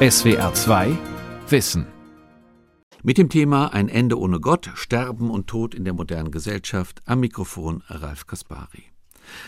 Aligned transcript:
SWR 0.00 0.54
2 0.54 0.96
Wissen. 1.48 1.84
Mit 3.02 3.18
dem 3.18 3.28
Thema 3.28 3.74
Ein 3.74 3.88
Ende 3.88 4.16
ohne 4.16 4.38
Gott, 4.38 4.70
Sterben 4.76 5.28
und 5.28 5.48
Tod 5.48 5.74
in 5.74 5.82
der 5.82 5.92
modernen 5.92 6.30
Gesellschaft 6.30 7.02
am 7.04 7.18
Mikrofon 7.18 7.82
Ralf 7.88 8.28
Kaspari. 8.28 8.84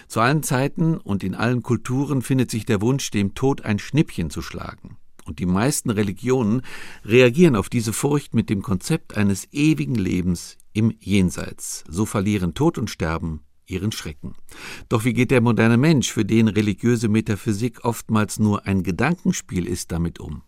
Zu 0.09 0.19
allen 0.19 0.43
Zeiten 0.43 0.97
und 0.97 1.23
in 1.23 1.37
allen 1.37 1.63
Kulturen 1.63 2.21
findet 2.21 2.51
sich 2.51 2.67
der 2.67 2.81
Wunsch, 2.81 3.13
dem 3.13 3.37
Tod 3.37 3.65
ein 3.65 3.79
Schnippchen 3.79 4.29
zu 4.29 4.43
schlagen. 4.43 4.97
Und 5.25 5.39
die 5.39 5.47
meisten 5.47 5.89
Religionen 5.89 6.63
reagieren 7.05 7.55
auf 7.55 7.69
diese 7.69 7.93
Furcht 7.93 8.35
mit 8.35 8.51
dem 8.51 8.61
Konzept 8.61 9.17
eines 9.17 9.47
ewigen 9.53 9.95
Lebens 9.95 10.59
im 10.73 10.93
Jenseits. 10.99 11.85
So 11.87 12.07
verlieren 12.07 12.55
Tod 12.55 12.77
und 12.77 12.91
Sterben 12.91 13.45
ihren 13.71 13.93
Schrecken. 13.93 14.35
Doch 14.89 15.05
wie 15.05 15.13
geht 15.13 15.31
der 15.31 15.41
moderne 15.41 15.77
Mensch, 15.77 16.13
für 16.13 16.25
den 16.25 16.49
religiöse 16.49 17.09
Metaphysik 17.09 17.85
oftmals 17.85 18.39
nur 18.39 18.67
ein 18.67 18.83
Gedankenspiel 18.83 19.67
ist, 19.67 19.93
damit 19.93 20.21
um? 20.21 20.43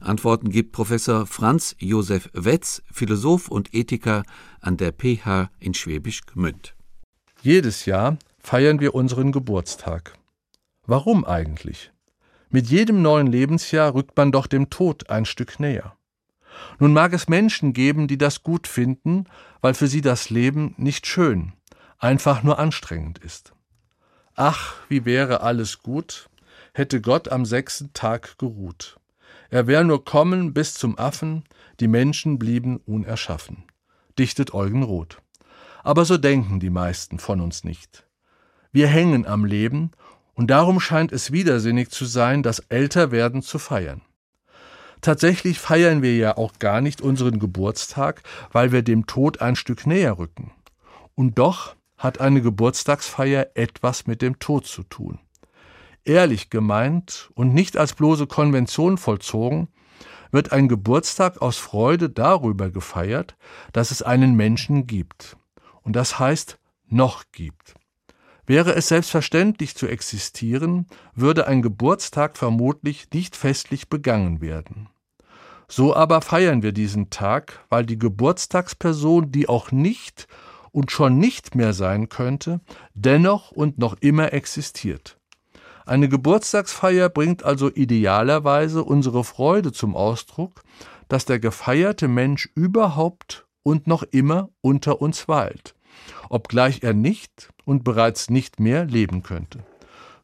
Antworten 0.00 0.50
gibt 0.50 0.72
Professor 0.72 1.26
Franz 1.26 1.74
Josef 1.78 2.30
Wetz, 2.32 2.82
Philosoph 2.92 3.48
und 3.48 3.74
Ethiker 3.74 4.22
an 4.60 4.76
der 4.76 4.92
PH 4.92 5.50
in 5.58 5.74
Schwäbisch 5.74 6.22
Gmünd. 6.26 6.74
Jedes 7.42 7.84
Jahr 7.86 8.18
feiern 8.38 8.80
wir 8.80 8.94
unseren 8.94 9.32
Geburtstag. 9.32 10.16
Warum 10.86 11.24
eigentlich? 11.24 11.92
Mit 12.50 12.68
jedem 12.68 13.02
neuen 13.02 13.26
Lebensjahr 13.26 13.94
rückt 13.94 14.16
man 14.16 14.30
doch 14.30 14.46
dem 14.46 14.70
Tod 14.70 15.10
ein 15.10 15.24
Stück 15.24 15.58
näher. 15.58 15.96
Nun 16.78 16.92
mag 16.92 17.12
es 17.12 17.28
Menschen 17.28 17.72
geben, 17.72 18.06
die 18.06 18.18
das 18.18 18.42
gut 18.42 18.68
finden, 18.68 19.24
weil 19.60 19.74
für 19.74 19.88
sie 19.88 20.02
das 20.02 20.30
Leben 20.30 20.74
nicht 20.76 21.06
schön, 21.06 21.52
einfach 22.04 22.42
nur 22.42 22.58
anstrengend 22.58 23.18
ist. 23.18 23.54
Ach, 24.34 24.74
wie 24.90 25.06
wäre 25.06 25.40
alles 25.40 25.78
gut, 25.78 26.28
hätte 26.74 27.00
Gott 27.00 27.30
am 27.30 27.46
sechsten 27.46 27.94
Tag 27.94 28.36
geruht. 28.36 29.00
Er 29.48 29.66
wär 29.66 29.84
nur 29.84 30.04
kommen 30.04 30.52
bis 30.52 30.74
zum 30.74 30.98
Affen, 30.98 31.44
die 31.80 31.88
Menschen 31.88 32.38
blieben 32.38 32.76
unerschaffen, 32.76 33.64
dichtet 34.18 34.52
Eugen 34.52 34.82
Roth. 34.82 35.22
Aber 35.82 36.04
so 36.04 36.18
denken 36.18 36.60
die 36.60 36.68
meisten 36.68 37.18
von 37.18 37.40
uns 37.40 37.64
nicht. 37.64 38.06
Wir 38.70 38.86
hängen 38.86 39.24
am 39.26 39.46
Leben, 39.46 39.92
und 40.34 40.48
darum 40.48 40.80
scheint 40.80 41.10
es 41.10 41.32
widersinnig 41.32 41.90
zu 41.90 42.04
sein, 42.04 42.42
das 42.42 42.58
Älterwerden 42.58 43.40
zu 43.40 43.58
feiern. 43.58 44.02
Tatsächlich 45.00 45.58
feiern 45.58 46.02
wir 46.02 46.16
ja 46.16 46.36
auch 46.36 46.58
gar 46.58 46.82
nicht 46.82 47.00
unseren 47.00 47.38
Geburtstag, 47.38 48.22
weil 48.52 48.72
wir 48.72 48.82
dem 48.82 49.06
Tod 49.06 49.40
ein 49.40 49.56
Stück 49.56 49.86
näher 49.86 50.18
rücken. 50.18 50.52
Und 51.14 51.38
doch 51.38 51.76
hat 52.04 52.20
eine 52.20 52.42
Geburtstagsfeier 52.42 53.48
etwas 53.54 54.06
mit 54.06 54.22
dem 54.22 54.38
Tod 54.38 54.66
zu 54.66 54.82
tun. 54.82 55.18
Ehrlich 56.04 56.50
gemeint 56.50 57.30
und 57.34 57.54
nicht 57.54 57.76
als 57.76 57.94
bloße 57.94 58.26
Konvention 58.26 58.98
vollzogen, 58.98 59.68
wird 60.30 60.52
ein 60.52 60.68
Geburtstag 60.68 61.40
aus 61.40 61.56
Freude 61.56 62.10
darüber 62.10 62.70
gefeiert, 62.70 63.36
dass 63.72 63.90
es 63.90 64.02
einen 64.02 64.34
Menschen 64.34 64.86
gibt. 64.86 65.36
Und 65.82 65.96
das 65.96 66.18
heißt 66.18 66.58
noch 66.88 67.24
gibt. 67.32 67.74
Wäre 68.46 68.74
es 68.74 68.88
selbstverständlich 68.88 69.74
zu 69.74 69.86
existieren, 69.86 70.86
würde 71.14 71.46
ein 71.46 71.62
Geburtstag 71.62 72.36
vermutlich 72.36 73.06
nicht 73.14 73.36
festlich 73.36 73.88
begangen 73.88 74.42
werden. 74.42 74.90
So 75.68 75.96
aber 75.96 76.20
feiern 76.20 76.62
wir 76.62 76.72
diesen 76.72 77.08
Tag, 77.08 77.64
weil 77.70 77.86
die 77.86 77.98
Geburtstagsperson, 77.98 79.32
die 79.32 79.48
auch 79.48 79.72
nicht 79.72 80.28
und 80.74 80.90
schon 80.90 81.18
nicht 81.18 81.54
mehr 81.54 81.72
sein 81.72 82.08
könnte, 82.08 82.60
dennoch 82.94 83.52
und 83.52 83.78
noch 83.78 83.96
immer 84.00 84.32
existiert. 84.32 85.18
Eine 85.86 86.08
Geburtstagsfeier 86.08 87.08
bringt 87.10 87.44
also 87.44 87.70
idealerweise 87.70 88.82
unsere 88.82 89.22
Freude 89.22 89.70
zum 89.70 89.94
Ausdruck, 89.94 90.64
dass 91.08 91.26
der 91.26 91.38
gefeierte 91.38 92.08
Mensch 92.08 92.48
überhaupt 92.56 93.46
und 93.62 93.86
noch 93.86 94.02
immer 94.02 94.48
unter 94.62 95.00
uns 95.00 95.28
weilt, 95.28 95.76
obgleich 96.28 96.82
er 96.82 96.92
nicht 96.92 97.50
und 97.64 97.84
bereits 97.84 98.28
nicht 98.28 98.58
mehr 98.58 98.84
leben 98.84 99.22
könnte. 99.22 99.60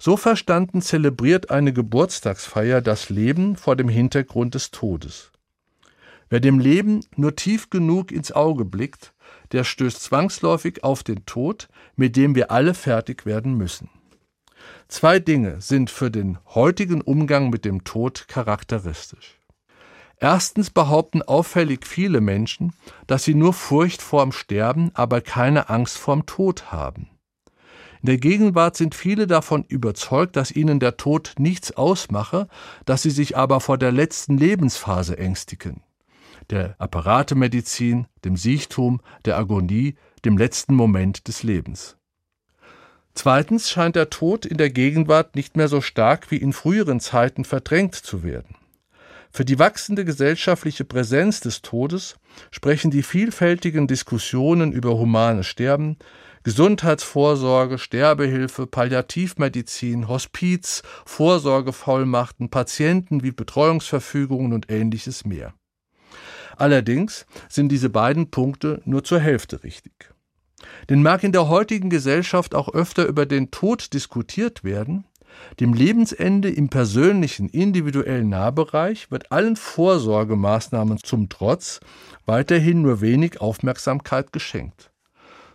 So 0.01 0.17
verstanden 0.17 0.83
zelebriert 0.83 1.51
eine 1.51 1.73
Geburtstagsfeier 1.73 2.81
das 2.81 3.09
Leben 3.09 3.55
vor 3.55 3.77
dem 3.77 3.89
Hintergrund 3.89 4.55
des 4.55 4.73
Todes. 4.73 5.31
Wer 6.29 6.41
dem 6.41 6.59
Leben 6.59 7.01
nur 7.17 7.37
tief 7.37 7.71
genug 7.71 8.11
ins 8.11 8.33
Auge 8.33 8.65
blickt, 8.65 9.13
der 9.53 9.65
stößt 9.65 10.03
zwangsläufig 10.03 10.85
auf 10.85 11.03
den 11.03 11.27
Tod, 11.27 11.69
mit 11.97 12.17
dem 12.17 12.35
wir 12.35 12.51
alle 12.51 12.75
fertig 12.75 13.27
werden 13.27 13.55
müssen. 13.55 13.91
Zwei 14.89 15.19
Dinge 15.19 15.61
sind 15.61 15.91
für 15.91 16.11
den 16.11 16.39
heutigen 16.55 17.01
Umgang 17.01 17.51
mit 17.51 17.65
dem 17.65 17.85
Tod 17.85 18.27
charakteristisch. 18.29 19.39
Erstens 20.19 20.71
behaupten 20.71 21.23
auffällig 21.23 21.87
viele 21.87 22.21
Menschen, 22.21 22.75
dass 23.07 23.25
sie 23.25 23.35
nur 23.35 23.55
Furcht 23.55 24.03
vorm 24.03 24.33
Sterben, 24.33 24.91
aber 24.95 25.23
keine 25.23 25.71
Angst 25.71 25.97
vorm 25.97 26.27
Tod 26.27 26.73
haben. 26.73 27.09
In 28.03 28.07
der 28.07 28.19
Gegenwart 28.19 28.77
sind 28.77 28.95
viele 28.95 29.27
davon 29.27 29.65
überzeugt, 29.65 30.37
dass 30.37 30.51
ihnen 30.51 30.81
der 30.81 30.97
Tod 30.97 31.35
nichts 31.39 31.73
ausmache, 31.73 32.49
dass 32.85 33.03
sie 33.03 33.11
sich 33.11 33.37
aber 33.37 33.61
vor 33.61 33.79
der 33.79 33.93
letzten 33.93 34.37
Lebensphase 34.37 35.17
ängstigen 35.19 35.83
der 36.51 36.75
Apparatemedizin, 36.79 38.07
dem 38.25 38.37
Siechtum, 38.37 39.01
der 39.25 39.39
Agonie, 39.39 39.95
dem 40.25 40.37
letzten 40.37 40.75
Moment 40.75 41.29
des 41.29 41.43
Lebens. 41.43 41.97
Zweitens 43.15 43.71
scheint 43.71 43.97
der 43.97 44.11
Tod 44.11 44.47
in 44.47 44.57
der 44.57 44.71
Gegenwart 44.71 45.35
nicht 45.37 45.57
mehr 45.57 45.69
so 45.69 45.81
stark 45.81 46.31
wie 46.31 46.37
in 46.37 46.53
früheren 46.53 47.01
Zeiten 47.01 47.45
verdrängt 47.45 47.95
zu 47.95 48.23
werden. 48.23 48.57
Für 49.33 49.45
die 49.45 49.59
wachsende 49.59 50.05
gesellschaftliche 50.05 50.85
Präsenz 50.85 51.41
des 51.41 51.63
Todes 51.63 52.17
sprechen 52.51 52.91
die 52.91 53.03
vielfältigen 53.03 53.87
Diskussionen 53.87 54.73
über 54.73 54.99
humanes 54.99 55.47
Sterben, 55.47 55.99
Gesundheitsvorsorge, 56.43 57.79
Sterbehilfe, 57.79 58.67
Palliativmedizin, 58.67 60.09
Hospiz, 60.09 60.83
Vorsorgevollmachten, 61.05 62.49
Patienten 62.49 63.23
wie 63.23 63.31
Betreuungsverfügungen 63.31 64.53
und 64.53 64.71
ähnliches 64.71 65.25
mehr. 65.25 65.55
Allerdings 66.61 67.25
sind 67.49 67.71
diese 67.71 67.89
beiden 67.89 68.31
Punkte 68.31 68.83
nur 68.85 69.03
zur 69.03 69.19
Hälfte 69.19 69.65
richtig. 69.65 70.13
Denn 70.91 71.03
mag 71.03 71.25
in 71.25 71.33
der 71.33 71.49
heutigen 71.49 71.89
Gesellschaft 71.89 72.55
auch 72.55 72.69
öfter 72.75 73.07
über 73.07 73.25
den 73.25 73.51
Tod 73.51 73.95
diskutiert 73.95 74.63
werden, 74.63 75.07
dem 75.59 75.73
Lebensende 75.73 76.51
im 76.51 76.69
persönlichen, 76.69 77.49
individuellen 77.49 78.29
Nahbereich 78.29 79.11
wird 79.11 79.33
allen 79.33 79.57
Vorsorgemaßnahmen 79.57 80.99
zum 81.03 81.31
Trotz 81.31 81.81
weiterhin 82.27 82.83
nur 82.83 83.01
wenig 83.01 83.41
Aufmerksamkeit 83.41 84.31
geschenkt. 84.31 84.91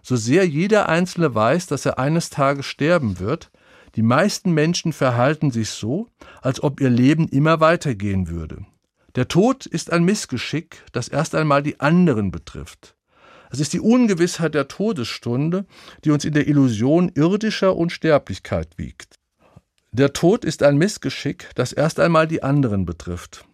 So 0.01 0.15
sehr 0.15 0.47
jeder 0.47 0.89
Einzelne 0.89 1.35
weiß, 1.35 1.67
dass 1.67 1.85
er 1.85 1.99
eines 1.99 2.31
Tages 2.31 2.65
sterben 2.65 3.19
wird, 3.19 3.51
die 3.95 4.01
meisten 4.01 4.53
Menschen 4.53 4.91
verhalten 4.91 5.51
sich 5.51 5.69
so, 5.69 6.07
als 6.41 6.63
ob 6.63 6.81
ihr 6.81 6.89
Leben 6.89 7.27
immer 7.27 7.59
weitergehen 7.59 8.27
würde. 8.27 8.65
Der 9.15 9.29
Tod 9.29 9.65
ist 9.65 9.93
ein 9.93 10.03
Missgeschick, 10.03 10.83
das 10.91 11.07
erst 11.07 11.35
einmal 11.35 11.63
die 11.63 11.79
anderen 11.79 12.31
betrifft. 12.31 12.95
Es 13.49 13.61
ist 13.61 13.71
die 13.71 13.79
Ungewissheit 13.79 14.53
der 14.53 14.67
Todesstunde, 14.67 15.65
die 16.03 16.11
uns 16.11 16.25
in 16.25 16.33
der 16.33 16.47
Illusion 16.47 17.09
irdischer 17.15 17.77
Unsterblichkeit 17.77 18.77
wiegt. 18.77 19.15
Der 19.93 20.11
Tod 20.11 20.43
ist 20.43 20.63
ein 20.63 20.77
Missgeschick, 20.77 21.49
das 21.55 21.71
erst 21.71 22.01
einmal 22.01 22.27
die 22.27 22.43
anderen 22.43 22.85
betrifft. 22.85 23.45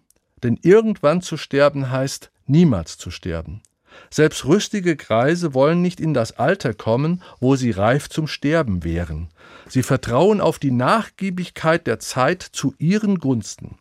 Denn 0.41 0.57
irgendwann 0.63 1.21
zu 1.21 1.37
sterben 1.37 1.91
heißt 1.91 2.31
niemals 2.47 2.97
zu 2.97 3.11
sterben. 3.11 3.61
Selbst 4.09 4.45
rüstige 4.45 4.95
Greise 4.95 5.53
wollen 5.53 5.83
nicht 5.83 5.99
in 5.99 6.15
das 6.15 6.39
Alter 6.39 6.73
kommen, 6.73 7.21
wo 7.39 7.55
sie 7.55 7.69
reif 7.69 8.09
zum 8.09 8.25
Sterben 8.25 8.83
wären. 8.83 9.29
Sie 9.67 9.83
vertrauen 9.83 10.41
auf 10.41 10.57
die 10.57 10.71
Nachgiebigkeit 10.71 11.85
der 11.85 11.99
Zeit 11.99 12.41
zu 12.41 12.73
ihren 12.79 13.19
Gunsten. 13.19 13.77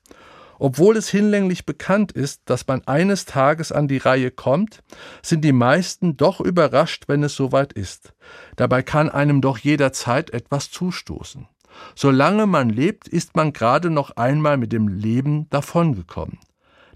Obwohl 0.62 0.98
es 0.98 1.09
hinlänglich 1.09 1.65
bekannt 1.65 2.12
ist, 2.12 2.42
dass 2.45 2.66
man 2.66 2.86
eines 2.86 3.24
Tages 3.24 3.72
an 3.72 3.89
die 3.89 3.97
Reihe 3.97 4.30
kommt, 4.30 4.83
sind 5.22 5.41
die 5.42 5.54
meisten 5.54 6.18
doch 6.18 6.39
überrascht, 6.39 7.04
wenn 7.07 7.22
es 7.22 7.34
soweit 7.34 7.72
ist. 7.72 8.12
Dabei 8.57 8.83
kann 8.83 9.09
einem 9.09 9.41
doch 9.41 9.57
jederzeit 9.57 10.28
etwas 10.34 10.71
zustoßen. 10.71 11.48
Solange 11.95 12.45
man 12.45 12.68
lebt, 12.68 13.09
ist 13.09 13.36
man 13.36 13.54
gerade 13.54 13.89
noch 13.89 14.18
einmal 14.18 14.59
mit 14.59 14.71
dem 14.72 14.89
Leben 14.89 15.48
davongekommen. 15.48 16.39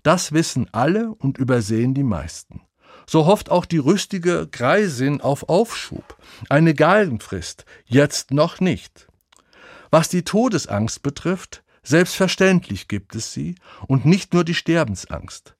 Das 0.03 0.33
wissen 0.33 0.69
alle 0.73 1.15
und 1.15 1.39
übersehen 1.39 1.95
die 1.95 2.03
meisten. 2.03 2.61
So 3.07 3.25
hofft 3.25 3.51
auch 3.51 3.65
die 3.65 3.79
rüstige 3.79 4.47
Greisin 4.47 5.23
auf 5.23 5.49
Aufschub, 5.49 6.19
eine 6.51 6.75
Galgenfrist, 6.75 7.65
jetzt 7.87 8.31
noch 8.31 8.61
nicht. 8.61 9.09
Was 9.91 10.11
die 10.11 10.23
Todesangst 10.23 11.03
betrifft, 11.03 11.64
Selbstverständlich 11.85 12.89
gibt 12.89 13.15
es 13.15 13.33
sie 13.33 13.55
und 13.87 14.07
nicht 14.07 14.35
nur 14.35 14.43
die 14.43 14.55
Sterbensangst. 14.55 15.55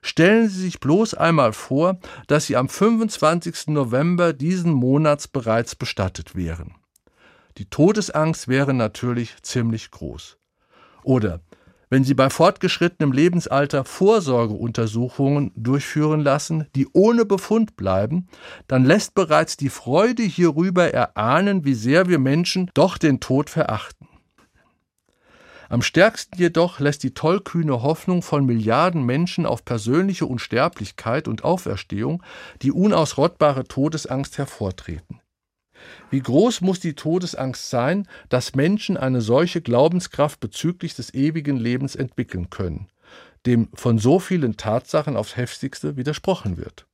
Stellen 0.00 0.48
Sie 0.48 0.60
sich 0.60 0.80
bloß 0.80 1.14
einmal 1.14 1.52
vor, 1.52 2.00
dass 2.26 2.46
Sie 2.46 2.56
am 2.56 2.68
25. 2.68 3.68
November 3.68 4.32
diesen 4.32 4.72
Monats 4.72 5.28
bereits 5.28 5.76
bestattet 5.76 6.34
wären. 6.34 6.74
Die 7.58 7.66
Todesangst 7.66 8.48
wäre 8.48 8.74
natürlich 8.74 9.42
ziemlich 9.42 9.90
groß. 9.90 10.38
Oder 11.04 11.40
wenn 11.92 12.04
sie 12.04 12.14
bei 12.14 12.30
fortgeschrittenem 12.30 13.12
Lebensalter 13.12 13.84
Vorsorgeuntersuchungen 13.84 15.52
durchführen 15.54 16.22
lassen, 16.22 16.66
die 16.74 16.88
ohne 16.94 17.26
Befund 17.26 17.76
bleiben, 17.76 18.28
dann 18.66 18.86
lässt 18.86 19.14
bereits 19.14 19.58
die 19.58 19.68
Freude 19.68 20.22
hierüber 20.22 20.90
erahnen, 20.90 21.66
wie 21.66 21.74
sehr 21.74 22.08
wir 22.08 22.18
Menschen 22.18 22.70
doch 22.72 22.96
den 22.96 23.20
Tod 23.20 23.50
verachten. 23.50 24.01
Am 25.72 25.80
stärksten 25.80 26.38
jedoch 26.38 26.80
lässt 26.80 27.02
die 27.02 27.14
tollkühne 27.14 27.80
Hoffnung 27.80 28.20
von 28.20 28.44
Milliarden 28.44 29.06
Menschen 29.06 29.46
auf 29.46 29.64
persönliche 29.64 30.26
Unsterblichkeit 30.26 31.28
und 31.28 31.44
Auferstehung 31.44 32.22
die 32.60 32.72
unausrottbare 32.72 33.64
Todesangst 33.64 34.36
hervortreten. 34.36 35.22
Wie 36.10 36.20
groß 36.20 36.60
muss 36.60 36.78
die 36.78 36.92
Todesangst 36.92 37.70
sein, 37.70 38.06
dass 38.28 38.54
Menschen 38.54 38.98
eine 38.98 39.22
solche 39.22 39.62
Glaubenskraft 39.62 40.40
bezüglich 40.40 40.94
des 40.94 41.14
ewigen 41.14 41.56
Lebens 41.56 41.96
entwickeln 41.96 42.50
können, 42.50 42.88
dem 43.46 43.70
von 43.72 43.96
so 43.96 44.18
vielen 44.18 44.58
Tatsachen 44.58 45.16
aufs 45.16 45.38
heftigste 45.38 45.96
widersprochen 45.96 46.58
wird? 46.58 46.86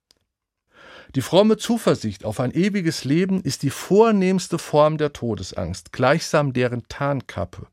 Die 1.14 1.22
fromme 1.22 1.56
Zuversicht 1.56 2.26
auf 2.26 2.38
ein 2.38 2.50
ewiges 2.50 3.04
Leben 3.04 3.40
ist 3.42 3.62
die 3.62 3.70
vornehmste 3.70 4.58
Form 4.58 4.98
der 4.98 5.14
Todesangst, 5.14 5.90
gleichsam 5.90 6.52
deren 6.52 6.86
Tarnkappe. 6.88 7.66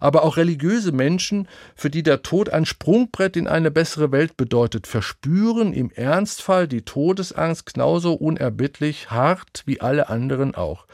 Aber 0.00 0.24
auch 0.24 0.36
religiöse 0.36 0.90
Menschen, 0.90 1.46
für 1.76 1.90
die 1.90 2.02
der 2.02 2.22
Tod 2.22 2.48
ein 2.48 2.66
Sprungbrett 2.66 3.36
in 3.36 3.46
eine 3.46 3.70
bessere 3.70 4.10
Welt 4.10 4.36
bedeutet, 4.36 4.88
verspüren 4.88 5.72
im 5.72 5.92
Ernstfall 5.92 6.66
die 6.66 6.82
Todesangst 6.82 7.72
genauso 7.72 8.14
unerbittlich 8.14 9.12
hart 9.12 9.62
wie 9.64 9.80
alle 9.80 10.08
anderen 10.08 10.56
auch. 10.56 10.86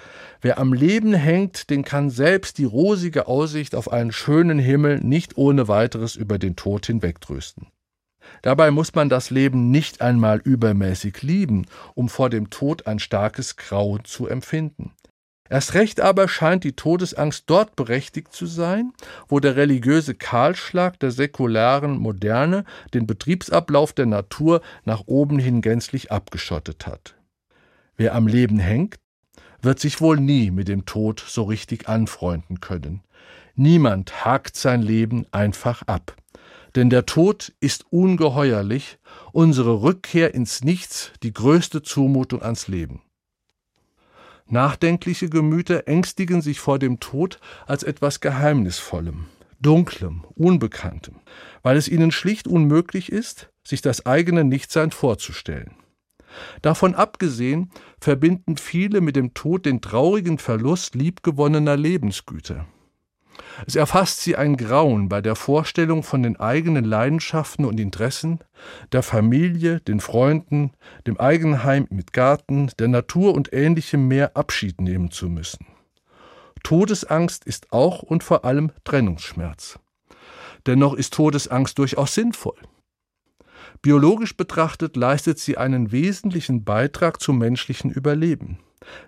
Wer 0.43 0.59
am 0.59 0.75
Leben 0.75 1.15
hängt, 1.15 1.71
den 1.71 1.85
kann 1.85 2.11
selbst 2.11 2.59
die 2.59 2.65
rosige 2.65 3.29
Aussicht 3.29 3.75
auf 3.75 3.91
einen 3.91 4.13
schönen 4.13 4.59
Himmel 4.59 5.01
nicht 5.01 5.39
ohne 5.39 5.69
weiteres 5.69 6.17
über 6.17 6.39
den 6.39 6.55
Tod 6.55 6.85
hinwegtrösten. 6.85 7.69
Dabei 8.43 8.71
muss 8.71 8.95
man 8.95 9.09
das 9.09 9.31
Leben 9.31 9.71
nicht 9.71 10.01
einmal 10.01 10.39
übermäßig 10.39 11.23
lieben, 11.23 11.67
um 11.95 12.09
vor 12.09 12.31
dem 12.31 12.51
Tod 12.51 12.87
ein 12.87 12.99
starkes 12.99 13.57
Grauen 13.57 14.05
zu 14.05 14.27
empfinden. 14.27 14.93
Erst 15.51 15.75
recht 15.75 16.01
aber 16.01 16.29
scheint 16.29 16.65
die 16.65 16.75
Todesangst 16.75 17.45
dort 17.47 17.75
berechtigt 17.75 18.33
zu 18.33 18.45
sein, 18.47 18.93
wo 19.29 19.41
der 19.41 19.57
religiöse 19.57 20.15
Kahlschlag 20.15 21.01
der 21.01 21.11
säkularen 21.11 21.97
Moderne 21.99 22.65
den 22.93 23.07
Betriebsablauf 23.07 23.95
der 23.95 24.07
Natur 24.07 24.61
nach 24.85 25.05
oben 25.07 25.39
hin 25.39 25.63
gänzlich 25.63 26.13
abgeschottet 26.13 26.87
hat. 26.87 27.15
Wer 27.97 28.15
am 28.15 28.27
Leben 28.27 28.59
hängt, 28.59 28.97
wird 29.63 29.81
sich 29.81 30.01
wohl 30.01 30.21
nie 30.21 30.51
mit 30.51 30.69
dem 30.69 30.85
Tod 30.85 31.25
so 31.27 31.45
richtig 31.45 31.89
anfreunden 31.89 32.61
können. 32.61 33.03
Niemand 33.55 34.25
hakt 34.25 34.57
sein 34.57 34.83
Leben 34.83 35.27
einfach 35.33 35.83
ab. 35.83 36.15
Denn 36.75 36.91
der 36.91 37.07
Tod 37.07 37.53
ist 37.61 37.87
ungeheuerlich, 37.91 38.99
unsere 39.33 39.83
Rückkehr 39.83 40.35
ins 40.35 40.63
Nichts 40.63 41.13
die 41.23 41.33
größte 41.33 41.83
Zumutung 41.83 42.43
ans 42.43 42.69
Leben. 42.69 43.03
Nachdenkliche 44.47 45.29
Gemüter 45.29 45.89
ängstigen 45.89 46.41
sich 46.41 46.59
vor 46.59 46.79
dem 46.79 47.01
Tod 47.01 47.39
als 47.67 47.83
etwas 47.83 48.21
Geheimnisvollem, 48.21 49.27
Dunklem, 49.61 50.25
Unbekanntem, 50.35 51.17
weil 51.63 51.77
es 51.77 51.89
ihnen 51.89 52.11
schlicht 52.13 52.49
unmöglich 52.49 53.13
ist, 53.13 53.51
sich 53.63 53.83
das 53.83 54.07
eigene 54.07 54.45
Nichtsein 54.45 54.91
vorzustellen. 54.91 55.75
Davon 56.63 56.95
abgesehen 56.95 57.71
verbinden 58.01 58.57
viele 58.57 59.01
mit 59.01 59.17
dem 59.17 59.35
Tod 59.35 59.67
den 59.67 59.81
traurigen 59.81 60.39
Verlust 60.39 60.95
liebgewonnener 60.95 61.77
Lebensgüter. 61.77 62.67
Es 63.67 63.77
erfasst 63.77 64.21
sie 64.21 64.37
ein 64.37 64.57
Grauen 64.57 65.09
bei 65.09 65.21
der 65.21 65.35
Vorstellung 65.35 66.03
von 66.03 66.23
den 66.23 66.39
eigenen 66.39 66.85
Leidenschaften 66.85 67.65
und 67.65 67.81
Interessen, 67.81 68.41
der 68.93 69.03
Familie, 69.03 69.81
den 69.81 70.01
Freunden, 70.01 70.73
dem 71.07 71.19
Eigenheim 71.19 71.87
mit 71.91 72.13
Garten, 72.13 72.71
der 72.79 72.89
Natur 72.89 73.35
und 73.35 73.53
ähnlichem 73.53 74.09
mehr 74.09 74.37
Abschied 74.37 74.81
nehmen 74.81 75.11
zu 75.11 75.29
müssen. 75.29 75.67
Todesangst 76.63 77.45
ist 77.45 77.73
auch 77.73 78.03
und 78.03 78.25
vor 78.25 78.45
allem 78.45 78.73
Trennungsschmerz. 78.85 79.79
Dennoch 80.67 80.95
ist 80.95 81.15
Todesangst 81.15 81.79
durchaus 81.79 82.15
sinnvoll. 82.15 82.59
Biologisch 83.81 84.37
betrachtet 84.37 84.97
leistet 84.97 85.39
sie 85.39 85.57
einen 85.57 85.93
wesentlichen 85.93 86.65
Beitrag 86.65 87.21
zum 87.21 87.39
menschlichen 87.39 87.91
Überleben 87.91 88.59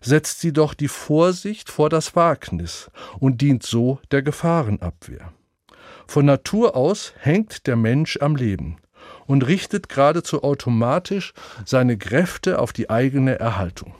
setzt 0.01 0.41
sie 0.41 0.53
doch 0.53 0.75
die 0.75 0.89
Vorsicht 0.89 1.71
vor 1.71 1.89
das 1.89 2.17
Wagnis 2.17 2.91
und 3.19 3.41
dient 3.41 3.63
so 3.63 4.01
der 4.11 4.23
Gefahrenabwehr. 4.23 5.33
Von 6.07 6.27
Natur 6.27 6.77
aus 6.77 7.13
hängt 7.19 7.67
der 7.67 7.77
Mensch 7.77 8.19
am 8.21 8.37
Leben 8.37 8.79
und 9.27 9.47
richtet 9.47 9.89
geradezu 9.89 10.43
automatisch 10.43 11.33
seine 11.65 11.97
Kräfte 11.97 12.59
auf 12.59 12.73
die 12.73 12.91
eigene 12.91 13.39
Erhaltung. 13.39 13.95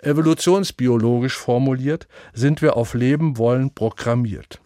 Evolutionsbiologisch 0.00 1.36
formuliert 1.36 2.06
sind 2.32 2.62
wir 2.62 2.76
auf 2.76 2.94
Leben 2.94 3.36
wollen 3.36 3.74
programmiert. 3.74 4.60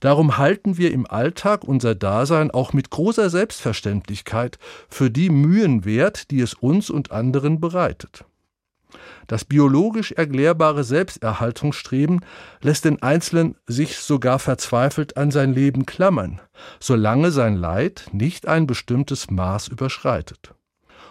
Darum 0.00 0.36
halten 0.36 0.76
wir 0.76 0.92
im 0.92 1.06
Alltag 1.06 1.64
unser 1.64 1.94
Dasein 1.94 2.50
auch 2.50 2.72
mit 2.72 2.90
großer 2.90 3.30
Selbstverständlichkeit 3.30 4.58
für 4.88 5.10
die 5.10 5.30
Mühen 5.30 5.84
wert, 5.84 6.30
die 6.30 6.40
es 6.40 6.54
uns 6.54 6.90
und 6.90 7.10
anderen 7.10 7.60
bereitet. 7.60 8.24
Das 9.26 9.44
biologisch 9.44 10.12
erklärbare 10.12 10.84
Selbsterhaltungsstreben 10.84 12.20
lässt 12.62 12.84
den 12.84 13.02
Einzelnen 13.02 13.56
sich 13.66 13.98
sogar 13.98 14.38
verzweifelt 14.38 15.16
an 15.16 15.30
sein 15.30 15.52
Leben 15.52 15.84
klammern, 15.84 16.40
solange 16.78 17.30
sein 17.32 17.56
Leid 17.56 18.06
nicht 18.12 18.46
ein 18.46 18.66
bestimmtes 18.66 19.30
Maß 19.30 19.68
überschreitet. 19.68 20.54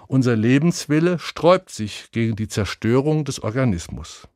Unser 0.08 0.36
Lebenswille 0.36 1.20
sträubt 1.20 1.72
sich 1.72 2.10
gegen 2.12 2.36
die 2.36 2.48
Zerstörung 2.48 3.26
des 3.26 3.42
Organismus. 3.42 4.28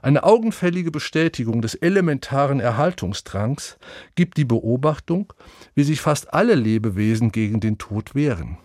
Eine 0.00 0.22
augenfällige 0.22 0.90
Bestätigung 0.90 1.62
des 1.62 1.74
elementaren 1.74 2.60
Erhaltungsdrangs 2.60 3.78
gibt 4.14 4.36
die 4.36 4.44
Beobachtung, 4.44 5.32
wie 5.74 5.82
sich 5.82 6.00
fast 6.00 6.32
alle 6.34 6.54
Lebewesen 6.54 7.32
gegen 7.32 7.58
den 7.58 7.78
Tod 7.78 8.14
wehren. 8.14 8.58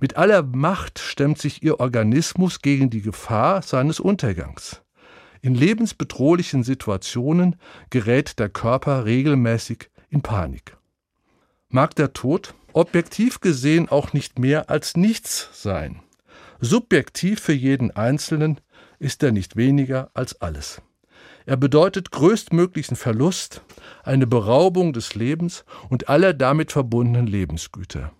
Mit 0.00 0.16
aller 0.16 0.42
Macht 0.42 0.98
stemmt 0.98 1.38
sich 1.38 1.62
ihr 1.62 1.80
Organismus 1.80 2.60
gegen 2.60 2.90
die 2.90 3.02
Gefahr 3.02 3.62
seines 3.62 4.00
Untergangs. 4.00 4.82
In 5.40 5.54
lebensbedrohlichen 5.54 6.64
Situationen 6.64 7.56
gerät 7.90 8.38
der 8.38 8.48
Körper 8.48 9.04
regelmäßig 9.04 9.90
in 10.08 10.22
Panik. 10.22 10.76
Mag 11.68 11.94
der 11.96 12.12
Tod 12.12 12.54
objektiv 12.72 13.40
gesehen 13.40 13.88
auch 13.88 14.12
nicht 14.12 14.38
mehr 14.38 14.70
als 14.70 14.96
nichts 14.96 15.50
sein. 15.52 16.02
Subjektiv 16.60 17.40
für 17.40 17.52
jeden 17.52 17.90
Einzelnen 17.90 18.60
ist 18.98 19.22
er 19.22 19.32
nicht 19.32 19.56
weniger 19.56 20.10
als 20.14 20.40
alles. 20.40 20.80
Er 21.46 21.56
bedeutet 21.56 22.10
größtmöglichen 22.10 22.96
Verlust, 22.96 23.62
eine 24.02 24.26
Beraubung 24.26 24.92
des 24.94 25.14
Lebens 25.14 25.64
und 25.90 26.08
aller 26.08 26.32
damit 26.32 26.72
verbundenen 26.72 27.26
Lebensgüter. 27.26 28.12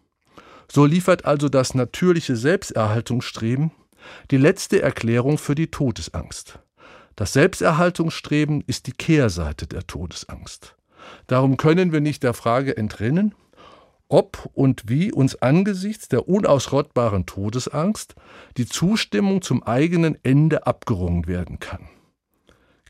So 0.71 0.85
liefert 0.85 1.25
also 1.25 1.49
das 1.49 1.75
natürliche 1.75 2.37
Selbsterhaltungsstreben 2.37 3.73
die 4.31 4.37
letzte 4.37 4.83
Erklärung 4.83 5.39
für 5.39 5.55
die 5.55 5.71
Todesangst. 5.71 6.59
Das 7.17 7.33
Selbsterhaltungsstreben 7.33 8.63
ist 8.67 8.87
die 8.87 8.93
Kehrseite 8.93 9.67
der 9.67 9.87
Todesangst. 9.87 10.77
Darum 11.27 11.57
können 11.57 11.93
wir 11.93 12.01
nicht 12.01 12.23
der 12.23 12.35
Frage 12.35 12.77
entrinnen, 12.77 13.35
ob 14.09 14.51
und 14.53 14.89
wie 14.89 15.13
uns 15.13 15.41
angesichts 15.41 16.09
der 16.09 16.29
unausrottbaren 16.29 17.27
Todesangst 17.27 18.15
die 18.57 18.67
Zustimmung 18.67 19.43
zum 19.43 19.63
eigenen 19.63 20.19
Ende 20.23 20.67
abgerungen 20.67 21.27
werden 21.27 21.59
kann. 21.59 21.89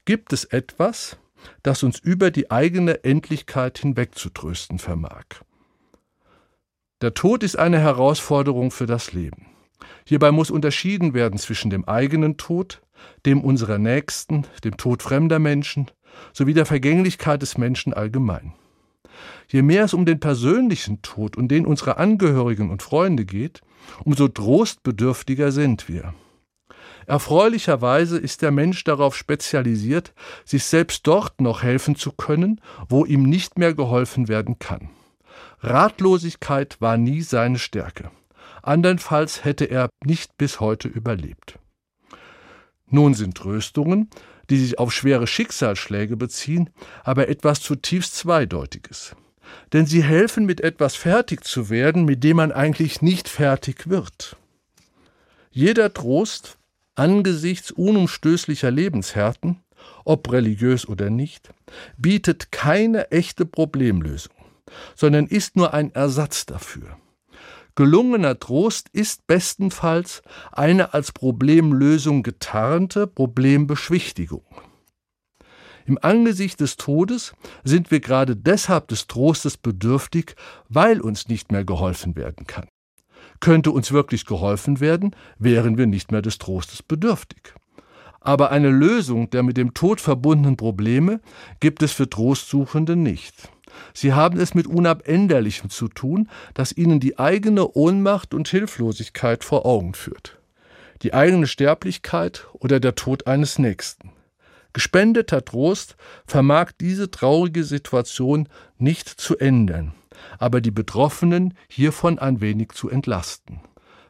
Gibt 0.05 0.33
es 0.33 0.45
etwas, 0.45 1.17
das 1.63 1.83
uns 1.83 1.99
über 1.99 2.31
die 2.31 2.51
eigene 2.51 3.05
Endlichkeit 3.05 3.79
hinwegzutrösten 3.79 4.79
vermag? 4.79 5.25
Der 7.05 7.13
Tod 7.13 7.43
ist 7.43 7.59
eine 7.59 7.79
Herausforderung 7.79 8.71
für 8.71 8.87
das 8.87 9.13
Leben. 9.13 9.45
Hierbei 10.07 10.33
muss 10.33 10.51
unterschieden 10.51 11.13
werden 11.13 11.39
zwischen 11.39 11.69
dem 11.69 11.87
eigenen 11.87 12.39
Tod, 12.39 12.81
dem 13.27 13.43
unserer 13.43 13.77
Nächsten, 13.77 14.47
dem 14.65 14.79
Tod 14.79 15.03
fremder 15.03 15.39
Menschen 15.39 15.91
sowie 16.33 16.55
der 16.55 16.65
Vergänglichkeit 16.65 17.43
des 17.43 17.59
Menschen 17.59 17.93
allgemein. 17.93 18.55
Je 19.49 19.61
mehr 19.61 19.85
es 19.85 19.93
um 19.93 20.07
den 20.07 20.19
persönlichen 20.19 21.03
Tod 21.03 21.37
und 21.37 21.49
den 21.49 21.67
unserer 21.67 21.99
Angehörigen 21.99 22.71
und 22.71 22.83
Freunde 22.83 23.27
geht, 23.27 23.61
umso 24.03 24.27
trostbedürftiger 24.27 25.53
sind 25.53 25.91
wir. 25.91 26.15
Erfreulicherweise 27.05 28.17
ist 28.17 28.41
der 28.41 28.51
Mensch 28.51 28.83
darauf 28.83 29.15
spezialisiert, 29.15 30.15
sich 30.47 30.65
selbst 30.65 31.07
dort 31.07 31.43
noch 31.43 31.63
helfen 31.63 31.97
zu 31.97 32.13
können, 32.13 32.63
wo 32.89 33.05
ihm 33.05 33.25
nicht 33.25 33.59
mehr 33.59 33.75
geholfen 33.75 34.29
werden 34.29 34.59
kann. 34.59 34.89
Ratlosigkeit 35.65 36.81
war 36.81 36.97
nie 36.97 37.23
seine 37.23 37.59
Stärke. 37.59 38.11
Andernfalls 38.63 39.45
hätte 39.45 39.65
er 39.65 39.89
nicht 40.05 40.37
bis 40.37 40.61
heute 40.61 40.89
überlebt. 40.89 41.59
Nun 42.89 43.15
sind 43.15 43.37
Tröstungen, 43.37 44.11
die 44.51 44.59
sich 44.59 44.79
auf 44.79 44.93
schwere 44.93 45.27
Schicksalsschläge 45.27 46.17
beziehen, 46.17 46.71
aber 47.03 47.29
etwas 47.29 47.61
zutiefst 47.61 48.15
Zweideutiges. 48.15 49.17
denn 49.73 49.87
sie 49.87 50.03
helfen 50.03 50.47
mit 50.47 50.61
etwas 50.61 50.97
fertig 50.97 51.45
zu 51.45 51.71
werden, 51.71 52.05
mit 52.05 52.25
dem 52.25 52.39
man 52.39 52.53
eigentlich 52.53 53.03
nicht 53.03 53.29
fertig 53.29 53.89
wird. 53.89 54.37
Jeder 55.51 55.93
Trost 55.93 56.59
angesichts 56.95 57.71
unumstößlicher 57.71 58.71
Lebenshärten, 58.71 59.61
ob 60.05 60.31
religiös 60.33 60.89
oder 60.89 61.11
nicht, 61.11 61.51
bietet 61.97 62.53
keine 62.53 63.11
echte 63.11 63.45
Problemlösung, 63.45 64.34
sondern 64.95 65.27
ist 65.27 65.57
nur 65.57 65.75
ein 65.75 65.95
Ersatz 65.95 66.47
dafür. 66.47 66.97
Gelungener 67.77 68.39
Trost 68.39 68.89
ist 68.93 69.27
bestenfalls 69.27 70.23
eine 70.53 70.95
als 70.95 71.11
Problemlösung 71.11 72.23
getarnte 72.23 73.09
Problembeschwichtigung. 73.09 74.45
Im 75.87 75.99
Angesicht 76.01 76.61
des 76.61 76.77
Todes 76.77 77.35
sind 77.65 77.91
wir 77.91 78.01
gerade 78.01 78.37
deshalb 78.37 78.89
des 78.89 79.07
Trostes 79.07 79.57
bedürftig, 79.57 80.37
weil 80.69 81.01
uns 81.01 81.29
nicht 81.29 81.53
mehr 81.53 81.65
geholfen 81.65 82.17
werden 82.17 82.47
kann. 82.47 82.69
Könnte 83.41 83.73
uns 83.73 83.93
wirklich 83.93 84.25
geholfen 84.25 84.81
werden, 84.81 85.15
wären 85.39 85.77
wir 85.77 85.87
nicht 85.87 86.13
mehr 86.13 86.23
des 86.23 86.39
Trostes 86.39 86.83
bedürftig. 86.83 87.55
Aber 88.21 88.51
eine 88.51 88.71
Lösung 88.71 89.29
der 89.31 89.43
mit 89.43 89.57
dem 89.57 89.75
Tod 89.75 90.01
verbundenen 90.01 90.57
Probleme 90.57 91.21
gibt 91.61 91.83
es 91.83 91.93
für 91.93 92.09
Trostsuchende 92.09 92.97
nicht. 92.97 93.51
Sie 93.93 94.13
haben 94.13 94.39
es 94.39 94.55
mit 94.55 94.67
Unabänderlichem 94.67 95.71
zu 95.71 95.89
tun, 95.89 96.29
das 96.55 96.73
ihnen 96.73 97.01
die 97.01 97.19
eigene 97.19 97.69
Ohnmacht 97.73 98.35
und 98.35 98.49
Hilflosigkeit 98.49 99.45
vor 99.45 99.67
Augen 99.67 99.95
führt. 99.95 100.39
Die 101.03 101.15
eigene 101.15 101.47
Sterblichkeit 101.47 102.47
oder 102.53 102.81
der 102.81 102.95
Tod 102.95 103.27
eines 103.27 103.59
Nächsten. 103.59 104.13
Gespendeter 104.73 105.45
Trost 105.45 105.97
vermag 106.27 106.73
diese 106.81 107.11
traurige 107.11 107.63
Situation 107.65 108.49
nicht 108.77 109.09
zu 109.09 109.39
ändern, 109.39 109.95
aber 110.39 110.61
die 110.61 110.73
Betroffenen 110.73 111.55
hiervon 111.69 112.19
ein 112.19 112.41
wenig 112.41 112.73
zu 112.73 112.91
entlasten. 112.91 113.61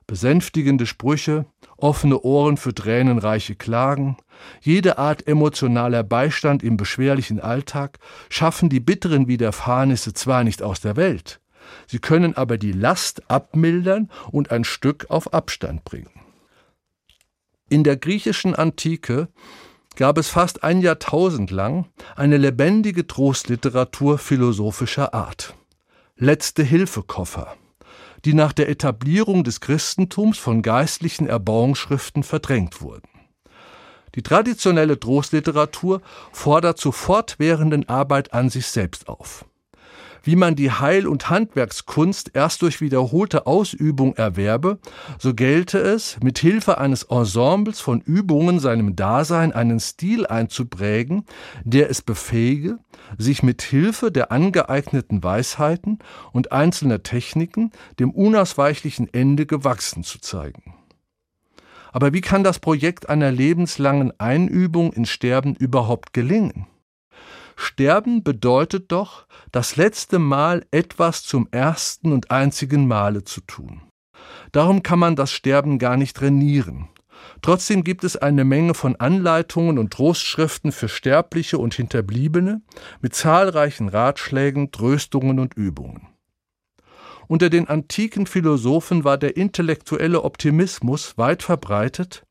Besänftigende 0.07 0.87
Sprüche, 0.87 1.47
offene 1.85 2.19
Ohren 2.23 2.57
für 2.57 2.75
tränenreiche 2.75 3.57
Klagen, 3.57 4.17
jede 4.63 4.97
Art 4.97 5.29
emotionaler 5.29 6.03
Beistand 6.03 6.63
im 6.63 6.79
beschwerlichen 6.79 7.41
Alltag 7.41 7.99
schaffen 8.31 8.71
die 8.71 8.81
bitteren 8.81 9.29
Widerfahrnisse 9.29 10.15
zwar 10.15 10.45
nicht 10.45 10.63
aus 10.63 10.81
der 10.81 10.97
Welt, 10.97 11.41
sie 11.87 11.99
können 11.99 12.37
aber 12.37 12.57
die 12.57 12.73
Last 12.73 13.31
abmildern 13.31 14.11
und 14.33 14.51
ein 14.51 14.65
Stück 14.65 15.07
auf 15.11 15.35
Abstand 15.35 15.85
bringen. 15.85 16.11
In 17.69 17.85
der 17.85 17.99
griechischen 17.99 18.55
Antike 18.55 19.29
gab 19.97 20.17
es 20.17 20.29
fast 20.29 20.65
ein 20.65 20.81
Jahrtausend 20.81 21.51
lang 21.51 21.87
eine 22.17 22.39
lebendige 22.39 23.07
Trostliteratur 23.07 24.17
philosophischer 24.17 25.13
Art. 25.13 25.55
Letzte 26.17 26.63
Hilfekoffer, 26.63 27.57
die 28.25 28.35
nach 28.35 28.53
der 28.53 28.69
Etablierung 28.69 29.45
des 29.45 29.61
Christentums 29.61 30.39
von 30.39 30.63
geistlichen 30.63 31.27
Erbauungsschriften 31.27 32.23
verdrängt 32.23 32.81
wurden. 32.81 33.09
Die 34.15 34.23
traditionelle 34.23 34.99
Trostliteratur 34.99 36.01
fordert 36.33 36.79
zur 36.79 36.93
fortwährenden 36.93 37.89
Arbeit 37.89 38.33
an 38.33 38.49
sich 38.49 38.67
selbst 38.67 39.09
auf 39.09 39.45
wie 40.25 40.37
man 40.37 40.57
die 40.57 40.71
Heil- 40.71 41.07
und 41.07 41.31
Handwerkskunst 41.31 42.31
erst 42.35 42.63
durch 42.63 42.81
wiederholte 42.81 43.47
Ausübung 43.47 44.17
erwerbe, 44.17 44.79
so 45.19 45.35
gelte 45.35 45.79
es, 45.79 46.19
mit 46.23 46.39
Hilfe 46.39 46.79
eines 46.79 47.05
Ensembles 47.05 47.81
von 47.81 48.01
Übungen 48.01 48.59
seinem 48.59 48.97
Dasein 48.97 49.53
einen 49.53 49.79
Stil 49.79 50.27
einzuprägen, 50.27 51.25
der 51.63 51.91
es 51.91 52.03
befähige, 52.03 52.79
sich 53.19 53.43
mit 53.43 53.63
Hilfe 53.63 54.11
der 54.11 54.33
angeeigneten 54.33 55.23
Weisheiten 55.23 55.99
und 56.33 56.53
einzelner 56.53 57.03
Techniken 57.03 57.71
dem 58.01 58.11
unausweichlichen 58.11 59.13
Ende 59.13 59.47
gewachsen 59.47 60.03
zu 60.03 60.19
zeigen. 60.19 60.75
Aber 61.93 62.13
wie 62.13 62.23
kann 62.23 62.43
das 62.43 62.59
Projekt 62.59 63.09
einer 63.09 63.31
lebenslangen 63.31 64.19
Einübung 64.19 64.93
in 64.93 65.07
Sterben 65.07 65.55
überhaupt 65.55 66.13
gelingen? 66.13 66.67
Sterben 67.57 68.23
bedeutet 68.23 68.91
doch, 68.93 69.27
das 69.53 69.77
letzte 69.77 70.19
Mal 70.19 70.65
etwas 70.71 71.23
zum 71.23 71.49
ersten 71.51 72.13
und 72.13 72.31
einzigen 72.31 72.87
Male 72.87 73.25
zu 73.25 73.41
tun. 73.41 73.83
Darum 74.53 74.83
kann 74.83 74.99
man 74.99 75.17
das 75.17 75.33
Sterben 75.33 75.79
gar 75.79 75.97
nicht 75.97 76.17
trainieren. 76.17 76.89
Trotzdem 77.43 77.85
gibt 77.85 78.05
es 78.05 78.17
eine 78.17 78.45
Menge 78.45 78.75
von 78.75 78.97
Anleitungen 78.97 79.79
und 79.79 79.93
Trostschriften 79.93 80.73
für 80.73 80.89
Sterbliche 80.89 81.59
und 81.59 81.75
Hinterbliebene 81.75 82.63
mit 83.01 83.15
zahlreichen 83.15 83.89
Ratschlägen, 83.89 84.71
Tröstungen 84.73 85.39
und 85.39 85.55
Übungen. 85.55 86.09
Unter 87.27 87.49
den 87.49 87.69
antiken 87.69 88.27
Philosophen 88.27 89.05
war 89.05 89.17
der 89.17 89.37
intellektuelle 89.37 90.23
Optimismus 90.23 91.17
weit 91.17 91.43
verbreitet, 91.43 92.24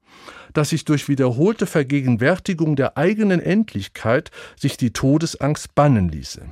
dass 0.53 0.69
sich 0.69 0.85
durch 0.85 1.07
wiederholte 1.09 1.65
Vergegenwärtigung 1.65 2.75
der 2.75 2.97
eigenen 2.97 3.39
Endlichkeit 3.39 4.31
sich 4.55 4.77
die 4.77 4.93
Todesangst 4.93 5.75
bannen 5.75 6.09
ließe. 6.09 6.45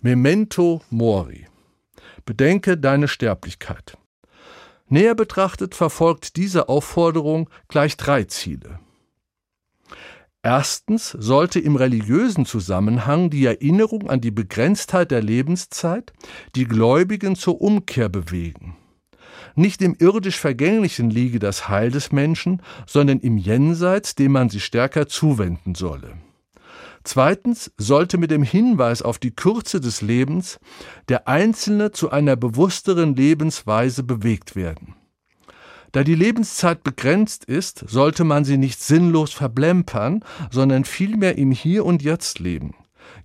Memento 0.00 0.82
mori. 0.90 1.46
Bedenke 2.26 2.76
deine 2.76 3.08
Sterblichkeit. 3.08 3.96
Näher 4.88 5.14
betrachtet 5.14 5.74
verfolgt 5.74 6.36
diese 6.36 6.68
Aufforderung 6.68 7.48
gleich 7.68 7.96
drei 7.96 8.24
Ziele. 8.24 8.80
Erstens 10.42 11.08
sollte 11.18 11.58
im 11.58 11.74
religiösen 11.76 12.44
Zusammenhang 12.44 13.30
die 13.30 13.46
Erinnerung 13.46 14.10
an 14.10 14.20
die 14.20 14.30
Begrenztheit 14.30 15.10
der 15.10 15.22
Lebenszeit 15.22 16.12
die 16.54 16.66
Gläubigen 16.66 17.34
zur 17.34 17.62
Umkehr 17.62 18.10
bewegen. 18.10 18.76
Nicht 19.54 19.82
im 19.82 19.94
irdisch 19.98 20.38
Vergänglichen 20.38 21.10
liege 21.10 21.38
das 21.38 21.68
Heil 21.68 21.90
des 21.90 22.12
Menschen, 22.12 22.62
sondern 22.86 23.20
im 23.20 23.36
Jenseits, 23.36 24.14
dem 24.14 24.32
man 24.32 24.48
sich 24.48 24.64
stärker 24.64 25.06
zuwenden 25.06 25.74
solle. 25.74 26.14
Zweitens 27.04 27.70
sollte 27.76 28.16
mit 28.16 28.30
dem 28.30 28.42
Hinweis 28.42 29.02
auf 29.02 29.18
die 29.18 29.30
Kürze 29.30 29.78
des 29.80 30.00
Lebens 30.00 30.58
der 31.08 31.28
Einzelne 31.28 31.92
zu 31.92 32.10
einer 32.10 32.34
bewussteren 32.34 33.14
Lebensweise 33.14 34.02
bewegt 34.02 34.56
werden. 34.56 34.96
Da 35.92 36.02
die 36.02 36.16
Lebenszeit 36.16 36.82
begrenzt 36.82 37.44
ist, 37.44 37.84
sollte 37.86 38.24
man 38.24 38.44
sie 38.44 38.56
nicht 38.56 38.80
sinnlos 38.80 39.32
verblempern, 39.32 40.24
sondern 40.50 40.84
vielmehr 40.84 41.38
im 41.38 41.52
Hier 41.52 41.84
und 41.84 42.02
Jetzt 42.02 42.40
leben. 42.40 42.74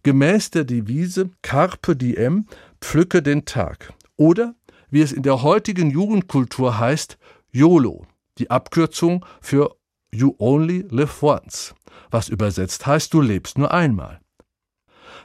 Gemäß 0.03 0.51
der 0.51 0.65
Devise 0.65 1.31
Carpe 1.41 1.95
diem, 1.95 2.45
pflücke 2.81 3.23
den 3.23 3.45
Tag. 3.45 3.93
Oder 4.17 4.53
wie 4.89 5.01
es 5.01 5.11
in 5.11 5.23
der 5.23 5.41
heutigen 5.43 5.91
Jugendkultur 5.91 6.79
heißt, 6.79 7.17
YOLO, 7.51 8.05
die 8.37 8.49
Abkürzung 8.49 9.25
für 9.41 9.75
You 10.11 10.35
Only 10.37 10.85
Live 10.89 11.21
Once, 11.21 11.75
was 12.11 12.29
übersetzt 12.29 12.85
heißt, 12.85 13.13
du 13.13 13.21
lebst 13.21 13.57
nur 13.57 13.73
einmal. 13.73 14.19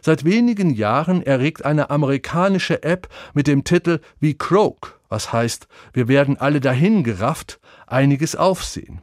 Seit 0.00 0.24
wenigen 0.24 0.70
Jahren 0.70 1.22
erregt 1.22 1.64
eine 1.64 1.88
amerikanische 1.88 2.82
App 2.82 3.08
mit 3.32 3.46
dem 3.46 3.64
Titel 3.64 4.00
We 4.20 4.34
Croak, 4.34 5.00
was 5.08 5.32
heißt, 5.32 5.66
wir 5.94 6.08
werden 6.08 6.36
alle 6.36 6.60
dahin 6.60 7.04
gerafft, 7.04 7.58
einiges 7.86 8.36
Aufsehen. 8.36 9.00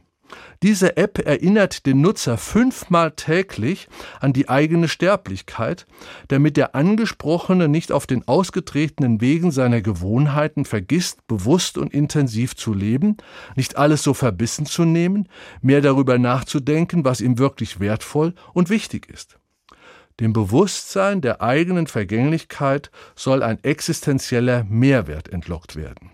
Diese 0.64 0.98
App 0.98 1.20
erinnert 1.20 1.86
den 1.86 2.02
Nutzer 2.02 2.38
fünfmal 2.38 3.12
täglich 3.12 3.88
an 4.20 4.34
die 4.34 4.50
eigene 4.50 4.88
Sterblichkeit, 4.88 5.88
damit 6.28 6.58
der 6.58 6.76
Angesprochene 6.76 7.68
nicht 7.68 7.92
auf 7.92 8.06
den 8.06 8.28
ausgetretenen 8.28 9.22
Wegen 9.22 9.52
seiner 9.52 9.82
Gewohnheiten 9.82 10.66
vergisst, 10.66 11.26
bewusst 11.28 11.78
und 11.78 11.94
intensiv 11.94 12.56
zu 12.56 12.74
leben, 12.74 13.18
nicht 13.56 13.78
alles 13.78 14.04
so 14.04 14.14
verbissen 14.14 14.66
zu 14.66 14.86
nehmen, 14.86 15.28
mehr 15.62 15.82
darüber 15.82 16.20
nachzudenken, 16.20 17.04
was 17.04 17.22
ihm 17.22 17.38
wirklich 17.38 17.80
wertvoll 17.80 18.34
und 18.54 18.70
wichtig 18.70 19.10
ist. 19.10 19.40
Dem 20.20 20.34
Bewusstsein 20.34 21.22
der 21.22 21.42
eigenen 21.42 21.88
Vergänglichkeit 21.88 22.92
soll 23.16 23.42
ein 23.42 23.64
existenzieller 23.64 24.64
Mehrwert 24.66 25.30
entlockt 25.30 25.76
werden. 25.76 26.12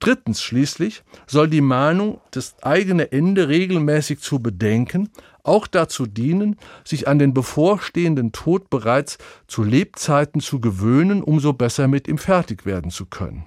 Drittens 0.00 0.42
schließlich 0.42 1.02
soll 1.26 1.48
die 1.48 1.60
Mahnung, 1.60 2.20
das 2.30 2.56
eigene 2.62 3.12
Ende 3.12 3.48
regelmäßig 3.48 4.20
zu 4.20 4.40
bedenken, 4.40 5.08
auch 5.42 5.66
dazu 5.66 6.06
dienen, 6.06 6.56
sich 6.84 7.08
an 7.08 7.18
den 7.18 7.34
bevorstehenden 7.34 8.32
Tod 8.32 8.70
bereits 8.70 9.18
zu 9.46 9.62
Lebzeiten 9.62 10.40
zu 10.40 10.60
gewöhnen, 10.60 11.22
umso 11.22 11.52
besser 11.52 11.88
mit 11.88 12.08
ihm 12.08 12.18
fertig 12.18 12.66
werden 12.66 12.90
zu 12.90 13.06
können. 13.06 13.46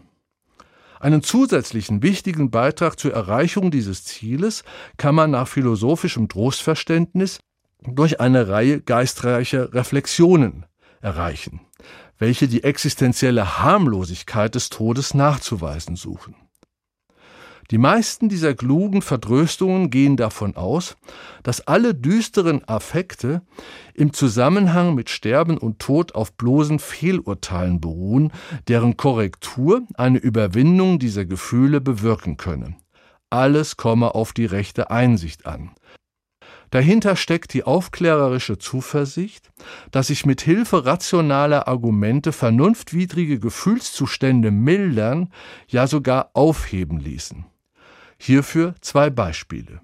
Einen 0.99 1.21
zusätzlichen 1.21 2.01
wichtigen 2.01 2.49
Beitrag 2.49 2.99
zur 2.99 3.13
Erreichung 3.13 3.69
dieses 3.69 4.03
Zieles 4.03 4.63
kann 4.97 5.13
man 5.13 5.31
nach 5.31 5.47
philosophischem 5.47 6.27
Trostverständnis 6.27 7.39
durch 7.83 8.19
eine 8.19 8.47
Reihe 8.47 8.81
geistreicher 8.81 9.73
Reflexionen 9.73 10.65
erreichen, 11.01 11.61
welche 12.17 12.47
die 12.47 12.63
existenzielle 12.63 13.59
Harmlosigkeit 13.59 14.55
des 14.55 14.69
Todes 14.69 15.13
nachzuweisen 15.13 15.95
suchen. 15.95 16.35
Die 17.69 17.77
meisten 17.77 18.29
dieser 18.29 18.55
klugen 18.55 19.01
Vertröstungen 19.01 19.89
gehen 19.89 20.15
davon 20.15 20.55
aus, 20.55 20.95
dass 21.43 21.67
alle 21.67 21.93
düsteren 21.93 22.63
Affekte 22.67 23.41
im 23.93 24.13
Zusammenhang 24.13 24.95
mit 24.95 25.09
Sterben 25.09 25.57
und 25.57 25.79
Tod 25.79 26.15
auf 26.15 26.31
bloßen 26.33 26.79
Fehlurteilen 26.79 27.81
beruhen, 27.81 28.31
deren 28.69 28.95
Korrektur 28.95 29.81
eine 29.95 30.17
Überwindung 30.17 30.97
dieser 30.97 31.25
Gefühle 31.25 31.81
bewirken 31.81 32.37
könne. 32.37 32.77
Alles 33.29 33.75
komme 33.75 34.15
auf 34.15 34.31
die 34.31 34.45
rechte 34.45 34.89
Einsicht 34.89 35.45
an. 35.45 35.71
Dahinter 36.69 37.15
steckt 37.15 37.53
die 37.53 37.63
aufklärerische 37.63 38.57
Zuversicht, 38.57 39.51
dass 39.91 40.07
sich 40.07 40.25
mit 40.25 40.41
Hilfe 40.41 40.85
rationaler 40.85 41.67
Argumente 41.67 42.31
vernunftwidrige 42.31 43.39
Gefühlszustände 43.39 44.51
mildern, 44.51 45.31
ja 45.67 45.87
sogar 45.87 46.31
aufheben 46.33 46.99
ließen. 46.99 47.45
Hierfür 48.19 48.75
zwei 48.81 49.09
Beispiele. 49.09 49.81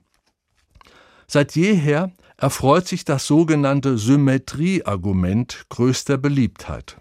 Seit 1.27 1.55
jeher 1.55 2.11
erfreut 2.37 2.87
sich 2.87 3.05
das 3.05 3.27
sogenannte 3.27 3.97
Symmetrieargument 3.97 5.65
größter 5.69 6.17
Beliebtheit. 6.17 6.97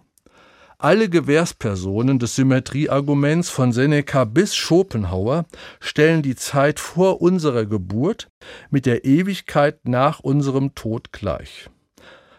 Alle 0.83 1.09
Gewährspersonen 1.09 2.19
des 2.19 2.35
Symmetriearguments 2.35 3.51
von 3.51 3.73
Seneca 3.73 4.25
bis 4.25 4.57
Schopenhauer 4.57 5.47
stellen 5.79 6.23
die 6.23 6.35
Zeit 6.35 6.81
vor 6.81 7.23
unserer 7.23 7.67
Geburt 7.67 8.33
mit 8.69 8.85
der 8.85 9.05
Ewigkeit 9.05 9.87
nach 9.87 10.19
unserem 10.19 10.75
Tod 10.75 11.13
gleich. 11.13 11.71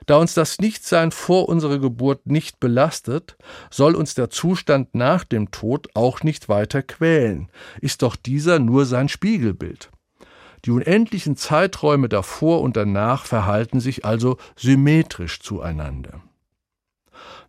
Da 0.07 0.17
uns 0.17 0.33
das 0.33 0.59
Nichtsein 0.59 1.11
vor 1.13 1.47
unserer 1.47 1.79
Geburt 1.79 2.25
nicht 2.25 2.59
belastet, 2.59 3.37
soll 3.71 3.95
uns 3.95 4.13
der 4.13 4.29
Zustand 4.29 4.93
nach 4.93 5.23
dem 5.23 5.51
Tod 5.51 5.87
auch 5.93 6.21
nicht 6.21 6.49
weiter 6.49 6.83
quälen, 6.83 7.47
ist 7.79 8.01
doch 8.01 8.17
dieser 8.17 8.59
nur 8.59 8.85
sein 8.85 9.07
Spiegelbild. 9.07 9.89
Die 10.65 10.71
unendlichen 10.71 11.37
Zeiträume 11.37 12.09
davor 12.09 12.59
und 12.59 12.75
danach 12.75 13.23
verhalten 13.23 13.79
sich 13.79 14.03
also 14.03 14.35
symmetrisch 14.57 15.39
zueinander. 15.39 16.21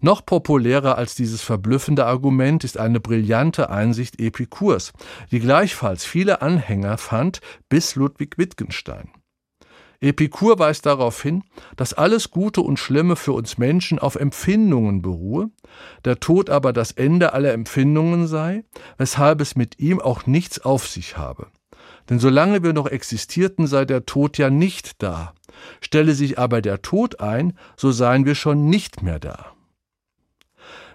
Noch 0.05 0.27
populärer 0.27 0.99
als 0.99 1.15
dieses 1.15 1.41
verblüffende 1.41 2.05
Argument 2.05 2.63
ist 2.63 2.77
eine 2.77 3.01
brillante 3.01 3.71
Einsicht 3.71 4.21
Epikurs, 4.21 4.93
die 5.31 5.41
gleichfalls 5.41 6.05
viele 6.05 6.43
Anhänger 6.43 6.99
fand 6.99 7.41
bis 7.71 7.95
Ludwig 7.95 8.37
Wittgenstein. 8.37 9.09
Epikur 10.03 10.59
weist 10.59 10.85
darauf 10.85 11.23
hin, 11.23 11.43
dass 11.77 11.95
alles 11.95 12.31
Gute 12.31 12.61
und 12.61 12.79
Schlimme 12.79 13.17
für 13.17 13.33
uns 13.33 13.57
Menschen 13.57 13.99
auf 13.99 14.17
Empfindungen 14.17 15.01
beruhe, 15.01 15.49
der 16.05 16.21
Tod 16.21 16.51
aber 16.51 16.75
das 16.75 16.93
Ende 16.93 17.33
aller 17.33 17.55
Empfindungen 17.55 18.27
sei, 18.27 18.63
weshalb 18.99 19.41
es 19.41 19.57
mit 19.57 19.79
ihm 19.79 20.03
auch 20.03 20.27
nichts 20.27 20.61
auf 20.61 20.87
sich 20.87 21.17
habe. 21.17 21.47
Denn 22.11 22.19
solange 22.19 22.63
wir 22.63 22.75
noch 22.75 22.89
existierten, 22.89 23.67
sei 23.67 23.87
der 23.87 24.05
Tod 24.05 24.37
ja 24.37 24.51
nicht 24.51 25.03
da. 25.03 25.33
Stelle 25.81 26.13
sich 26.13 26.39
aber 26.39 26.61
der 26.61 26.83
Tod 26.83 27.21
ein, 27.21 27.57
so 27.79 27.91
seien 27.91 28.27
wir 28.27 28.35
schon 28.35 28.69
nicht 28.69 29.03
mehr 29.03 29.19
da. 29.19 29.55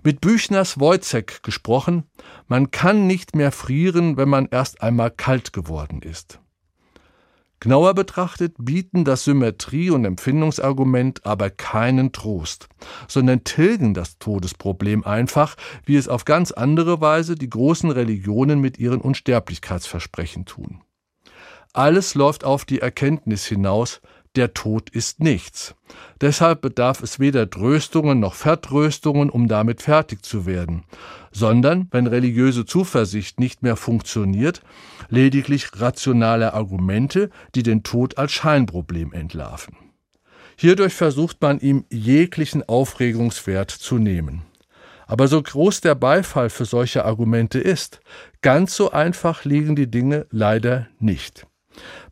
Mit 0.04 0.22
Büchners 0.22 0.80
Wojcek 0.80 1.44
gesprochen, 1.44 2.04
man 2.48 2.72
kann 2.72 3.06
nicht 3.06 3.36
mehr 3.36 3.52
frieren, 3.52 4.16
wenn 4.16 4.30
man 4.30 4.48
erst 4.50 4.82
einmal 4.82 5.12
kalt 5.12 5.52
geworden 5.52 6.02
ist. 6.02 6.40
Genauer 7.60 7.94
betrachtet 7.94 8.54
bieten 8.58 9.04
das 9.04 9.26
Symmetrie- 9.26 9.90
und 9.90 10.06
Empfindungsargument 10.06 11.26
aber 11.26 11.50
keinen 11.50 12.14
Trost, 12.14 12.70
sondern 13.10 13.44
tilgen 13.44 13.94
das 13.94 14.18
Todesproblem 14.18 15.04
einfach, 15.04 15.58
wie 15.84 15.98
es 15.98 16.08
auf 16.08 16.24
ganz 16.24 16.52
andere 16.52 17.02
Weise 17.02 17.36
die 17.36 17.50
großen 17.50 17.92
Religionen 17.92 18.62
mit 18.62 18.80
ihren 18.80 19.02
Unsterblichkeitsversprechen 19.02 20.46
tun. 20.46 20.82
Alles 21.74 22.16
läuft 22.16 22.46
auf 22.46 22.64
die 22.64 22.80
Erkenntnis 22.80 23.46
hinaus, 23.46 24.00
der 24.36 24.54
Tod 24.54 24.90
ist 24.90 25.20
nichts. 25.20 25.76
Deshalb 26.22 26.62
bedarf 26.62 27.02
es 27.02 27.20
weder 27.20 27.50
Tröstungen 27.50 28.20
noch 28.20 28.36
Vertröstungen, 28.36 29.30
um 29.30 29.48
damit 29.48 29.82
fertig 29.82 30.24
zu 30.24 30.46
werden, 30.46 30.84
sondern, 31.32 31.88
wenn 31.92 32.08
religiöse 32.08 32.66
Zuversicht 32.66 33.40
nicht 33.40 33.64
mehr 33.64 33.76
funktioniert, 33.76 34.62
lediglich 35.10 35.70
rationale 35.80 36.54
Argumente, 36.54 37.30
die 37.56 37.64
den 37.64 37.84
Tod 37.84 38.18
als 38.18 38.32
Scheinproblem 38.32 39.14
entlarven. 39.14 39.76
Hierdurch 40.58 40.94
versucht 40.94 41.42
man 41.42 41.60
ihm 41.60 41.86
jeglichen 41.90 42.68
Aufregungswert 42.68 43.72
zu 43.72 43.98
nehmen. 43.98 44.44
Aber 45.08 45.28
so 45.28 45.42
groß 45.42 45.82
der 45.82 45.96
Beifall 45.96 46.52
für 46.52 46.66
solche 46.66 47.04
Argumente 47.04 47.60
ist, 47.60 48.00
ganz 48.42 48.76
so 48.76 48.92
einfach 48.92 49.44
liegen 49.44 49.76
die 49.76 49.90
Dinge 49.90 50.28
leider 50.30 50.88
nicht. 51.00 51.48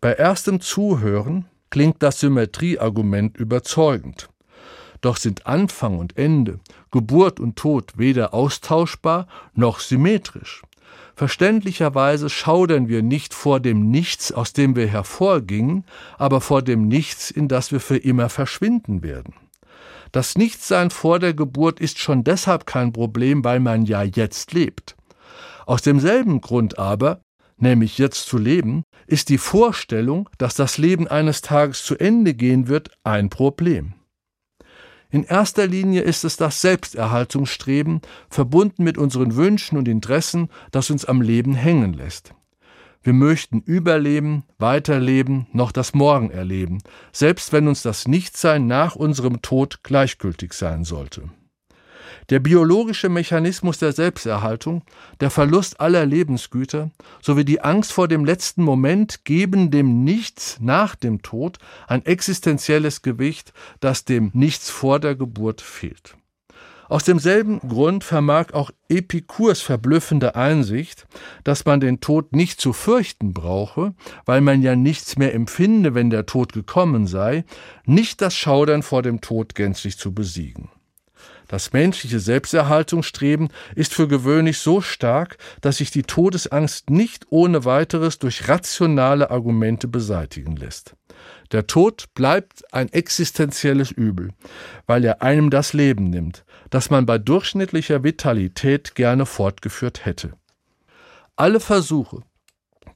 Bei 0.02 0.14
erstem 0.14 0.62
Zuhören 0.62 1.46
klingt 1.70 2.02
das 2.04 2.20
Symmetrieargument 2.20 3.38
überzeugend. 3.38 4.30
Doch 5.02 5.18
sind 5.18 5.46
Anfang 5.46 6.00
und 6.00 6.18
Ende, 6.18 6.60
Geburt 6.92 7.40
und 7.40 7.56
Tod 7.56 7.98
weder 7.98 8.34
austauschbar 8.34 9.28
noch 9.54 9.80
symmetrisch. 9.80 10.64
Verständlicherweise 11.16 12.30
schaudern 12.30 12.88
wir 12.88 13.02
nicht 13.02 13.34
vor 13.34 13.60
dem 13.60 13.90
Nichts, 13.90 14.32
aus 14.32 14.54
dem 14.54 14.76
wir 14.76 14.88
hervorgingen, 14.88 15.84
aber 16.18 16.42
vor 16.42 16.62
dem 16.62 16.88
Nichts, 16.88 17.32
in 17.32 17.48
das 17.48 17.72
wir 17.72 17.80
für 17.80 17.98
immer 17.98 18.30
verschwinden 18.30 19.02
werden. 19.02 19.34
Das 20.12 20.38
Nichtsein 20.38 20.90
vor 20.90 21.20
der 21.20 21.34
Geburt 21.34 21.80
ist 21.80 22.00
schon 22.00 22.24
deshalb 22.24 22.66
kein 22.66 22.94
Problem, 22.94 23.44
weil 23.44 23.60
man 23.60 23.86
ja 23.86 24.04
jetzt 24.04 24.54
lebt. 24.54 24.96
Aus 25.66 25.82
demselben 25.82 26.40
Grund 26.40 26.80
aber 26.80 27.22
nämlich 27.58 27.98
jetzt 27.98 28.26
zu 28.28 28.38
leben, 28.38 28.84
ist 29.08 29.30
die 29.30 29.38
Vorstellung, 29.38 30.30
dass 30.38 30.56
das 30.56 30.78
Leben 30.78 31.08
eines 31.08 31.42
Tages 31.42 31.84
zu 31.84 31.98
Ende 31.98 32.34
gehen 32.34 32.68
wird, 32.68 32.92
ein 33.04 33.30
Problem. 33.30 33.94
In 35.10 35.24
erster 35.24 35.68
Linie 35.68 36.02
ist 36.02 36.26
es 36.26 36.36
das 36.36 36.62
Selbsterhaltungsstreben, 36.62 38.02
verbunden 38.30 38.84
mit 38.84 38.98
unseren 38.98 39.36
Wünschen 39.36 39.78
und 39.78 39.88
Interessen, 39.88 40.50
das 40.72 40.90
uns 40.90 41.06
am 41.06 41.22
Leben 41.22 41.56
hängen 41.56 41.94
lässt. 41.94 42.34
Wir 43.02 43.14
möchten 43.14 43.62
überleben, 43.62 44.44
weiterleben, 44.58 45.48
noch 45.54 45.72
das 45.72 45.94
Morgen 45.94 46.30
erleben, 46.30 46.80
selbst 47.14 47.54
wenn 47.54 47.70
uns 47.70 47.82
das 47.82 48.06
Nichtsein 48.08 48.68
nach 48.68 48.98
unserem 48.98 49.42
Tod 49.42 49.82
gleichgültig 49.82 50.52
sein 50.52 50.84
sollte. 50.84 51.30
Der 52.30 52.40
biologische 52.40 53.08
Mechanismus 53.08 53.78
der 53.78 53.94
Selbsterhaltung, 53.94 54.84
der 55.22 55.30
Verlust 55.30 55.80
aller 55.80 56.06
Lebensgüter 56.06 56.92
sowie 57.22 57.46
die 57.46 57.62
Angst 57.62 57.94
vor 57.94 58.10
dem 58.10 58.26
letzten 58.26 58.64
Moment 58.64 59.24
geben 59.24 59.72
dem 59.72 60.04
Nichts 60.04 60.58
nach 60.60 60.96
dem 60.96 61.22
Tod 61.22 61.58
ein 61.88 62.06
existenzielles 62.06 63.02
Gewicht, 63.02 63.54
das 63.80 64.04
dem 64.04 64.32
Nichts 64.34 64.70
vor 64.70 65.00
der 65.00 65.16
Geburt 65.16 65.62
fehlt. 65.62 66.18
Aus 66.90 67.04
demselben 67.04 67.60
Grund 67.60 68.04
vermag 68.04 68.54
auch 68.54 68.72
Epikurs 68.90 69.62
verblüffende 69.62 70.36
Einsicht, 70.36 71.08
dass 71.44 71.66
man 71.66 71.80
den 71.80 72.00
Tod 72.00 72.34
nicht 72.34 72.60
zu 72.62 72.72
fürchten 72.72 73.34
brauche, 73.34 73.94
weil 74.26 74.42
man 74.42 74.62
ja 74.62 74.76
nichts 74.76 75.18
mehr 75.18 75.34
empfinde, 75.34 75.96
wenn 75.96 76.10
der 76.10 76.26
Tod 76.26 76.54
gekommen 76.54 77.08
sei, 77.08 77.46
nicht 77.86 78.22
das 78.22 78.36
Schaudern 78.36 78.84
vor 78.84 79.02
dem 79.02 79.20
Tod 79.22 79.56
gänzlich 79.56 79.98
zu 79.98 80.14
besiegen. 80.14 80.70
Das 81.48 81.72
menschliche 81.74 82.20
Selbsterhaltungsstreben 82.20 83.50
ist 83.76 83.94
für 83.94 84.08
gewöhnlich 84.08 84.60
so 84.60 84.82
stark, 84.82 85.38
dass 85.62 85.78
sich 85.78 85.92
die 85.92 86.04
Todesangst 86.04 86.90
nicht 86.90 87.26
ohne 87.30 87.66
weiteres 87.66 88.20
durch 88.20 88.48
rationale 88.50 89.32
Argumente 89.32 89.88
beseitigen 89.88 90.56
lässt. 90.56 90.96
Der 91.52 91.66
Tod 91.66 92.14
bleibt 92.14 92.74
ein 92.74 92.92
existenzielles 92.92 93.92
Übel, 93.92 94.32
weil 94.86 95.06
er 95.06 95.22
einem 95.22 95.50
das 95.50 95.74
Leben 95.74 96.06
nimmt, 96.06 96.44
das 96.70 96.90
man 96.90 97.06
bei 97.06 97.18
durchschnittlicher 97.18 98.04
Vitalität 98.04 98.96
gerne 98.96 99.26
fortgeführt 99.26 100.06
hätte. 100.06 100.34
Alle 101.38 101.60
Versuche, 101.60 102.24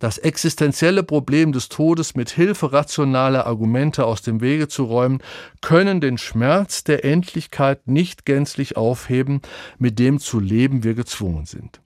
das 0.01 0.17
existenzielle 0.17 1.03
Problem 1.03 1.51
des 1.51 1.69
Todes 1.69 2.15
mit 2.15 2.31
Hilfe 2.31 2.73
rationaler 2.73 3.45
Argumente 3.45 4.03
aus 4.05 4.23
dem 4.23 4.41
Wege 4.41 4.67
zu 4.67 4.83
räumen, 4.85 5.19
können 5.61 6.01
den 6.01 6.17
Schmerz 6.17 6.83
der 6.83 7.05
Endlichkeit 7.05 7.87
nicht 7.87 8.25
gänzlich 8.25 8.77
aufheben, 8.77 9.41
mit 9.77 9.99
dem 9.99 10.19
zu 10.19 10.39
leben 10.39 10.83
wir 10.83 10.95
gezwungen 10.95 11.45
sind. 11.45 11.81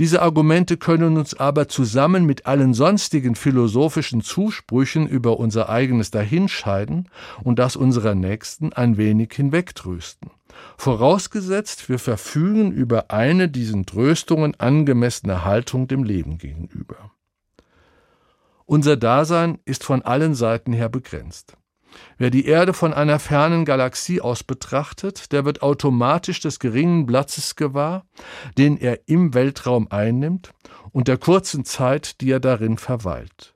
Diese 0.00 0.22
Argumente 0.22 0.76
können 0.76 1.16
uns 1.16 1.34
aber 1.34 1.68
zusammen 1.68 2.26
mit 2.26 2.46
allen 2.46 2.74
sonstigen 2.74 3.36
philosophischen 3.36 4.22
Zusprüchen 4.22 5.06
über 5.06 5.38
unser 5.38 5.68
eigenes 5.68 6.10
Dahinscheiden 6.10 7.08
und 7.44 7.60
das 7.60 7.76
unserer 7.76 8.16
Nächsten 8.16 8.72
ein 8.72 8.96
wenig 8.96 9.34
hinwegtrösten. 9.34 10.30
Vorausgesetzt, 10.76 11.88
wir 11.88 12.00
verfügen 12.00 12.72
über 12.72 13.12
eine 13.12 13.48
diesen 13.48 13.86
Tröstungen 13.86 14.58
angemessene 14.58 15.44
Haltung 15.44 15.86
dem 15.86 16.02
Leben 16.02 16.38
gegenüber. 16.38 17.11
Unser 18.72 18.96
Dasein 18.96 19.58
ist 19.66 19.84
von 19.84 20.00
allen 20.00 20.34
Seiten 20.34 20.72
her 20.72 20.88
begrenzt. 20.88 21.58
Wer 22.16 22.30
die 22.30 22.46
Erde 22.46 22.72
von 22.72 22.94
einer 22.94 23.18
fernen 23.18 23.66
Galaxie 23.66 24.22
aus 24.22 24.44
betrachtet, 24.44 25.30
der 25.30 25.44
wird 25.44 25.60
automatisch 25.60 26.40
des 26.40 26.58
geringen 26.58 27.04
Platzes 27.04 27.54
gewahr, 27.54 28.06
den 28.56 28.78
er 28.78 29.06
im 29.10 29.34
Weltraum 29.34 29.88
einnimmt 29.90 30.52
und 30.90 31.06
der 31.06 31.18
kurzen 31.18 31.66
Zeit, 31.66 32.22
die 32.22 32.30
er 32.30 32.40
darin 32.40 32.78
verweilt. 32.78 33.52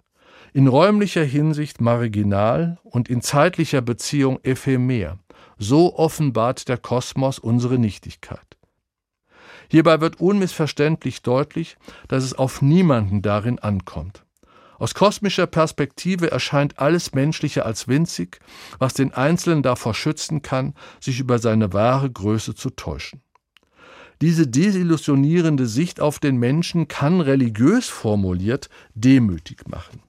In 0.52 0.66
räumlicher 0.66 1.24
Hinsicht 1.24 1.80
marginal 1.80 2.78
und 2.82 3.08
in 3.08 3.22
zeitlicher 3.22 3.80
Beziehung 3.80 4.38
ephemer. 4.42 5.18
So 5.56 5.96
offenbart 5.96 6.68
der 6.68 6.76
Kosmos 6.76 7.38
unsere 7.38 7.78
Nichtigkeit. 7.78 8.58
Hierbei 9.70 10.02
wird 10.02 10.20
unmissverständlich 10.20 11.22
deutlich, 11.22 11.78
dass 12.06 12.22
es 12.22 12.34
auf 12.34 12.60
niemanden 12.60 13.22
darin 13.22 13.58
ankommt. 13.58 14.25
Aus 14.78 14.94
kosmischer 14.94 15.46
Perspektive 15.46 16.30
erscheint 16.30 16.78
alles 16.78 17.14
Menschliche 17.14 17.64
als 17.64 17.88
winzig, 17.88 18.40
was 18.78 18.94
den 18.94 19.12
Einzelnen 19.12 19.62
davor 19.62 19.94
schützen 19.94 20.42
kann, 20.42 20.74
sich 21.00 21.20
über 21.20 21.38
seine 21.38 21.72
wahre 21.72 22.10
Größe 22.10 22.54
zu 22.54 22.70
täuschen. 22.70 23.22
Diese 24.22 24.46
desillusionierende 24.46 25.66
Sicht 25.66 26.00
auf 26.00 26.18
den 26.18 26.36
Menschen 26.36 26.88
kann 26.88 27.20
religiös 27.20 27.88
formuliert 27.88 28.70
demütig 28.94 29.68
machen. 29.68 30.02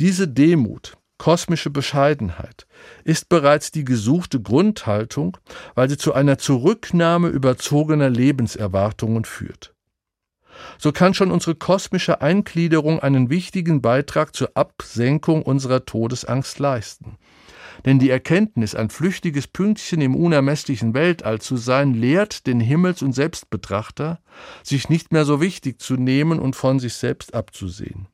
Diese 0.00 0.26
Demut, 0.26 0.96
kosmische 1.18 1.70
Bescheidenheit, 1.70 2.66
ist 3.04 3.28
bereits 3.28 3.70
die 3.70 3.84
gesuchte 3.84 4.40
Grundhaltung, 4.40 5.36
weil 5.74 5.88
sie 5.88 5.96
zu 5.96 6.14
einer 6.14 6.38
Zurücknahme 6.38 7.28
überzogener 7.28 8.10
Lebenserwartungen 8.10 9.24
führt. 9.24 9.74
So 10.78 10.92
kann 10.92 11.14
schon 11.14 11.30
unsere 11.30 11.54
kosmische 11.54 12.20
Eingliederung 12.20 13.00
einen 13.00 13.30
wichtigen 13.30 13.82
Beitrag 13.82 14.34
zur 14.34 14.50
Absenkung 14.54 15.42
unserer 15.42 15.84
Todesangst 15.84 16.58
leisten. 16.58 17.18
Denn 17.84 17.98
die 17.98 18.10
Erkenntnis, 18.10 18.74
ein 18.74 18.90
flüchtiges 18.90 19.46
Pünktchen 19.46 20.00
im 20.00 20.16
unermesslichen 20.16 20.94
Weltall 20.94 21.40
zu 21.40 21.56
sein, 21.56 21.94
lehrt 21.94 22.46
den 22.46 22.60
Himmels- 22.60 23.02
und 23.02 23.12
Selbstbetrachter, 23.12 24.20
sich 24.62 24.88
nicht 24.88 25.12
mehr 25.12 25.24
so 25.24 25.40
wichtig 25.40 25.80
zu 25.80 25.94
nehmen 25.94 26.40
und 26.40 26.56
von 26.56 26.80
sich 26.80 26.94
selbst 26.94 27.34
abzusehen. 27.34 28.08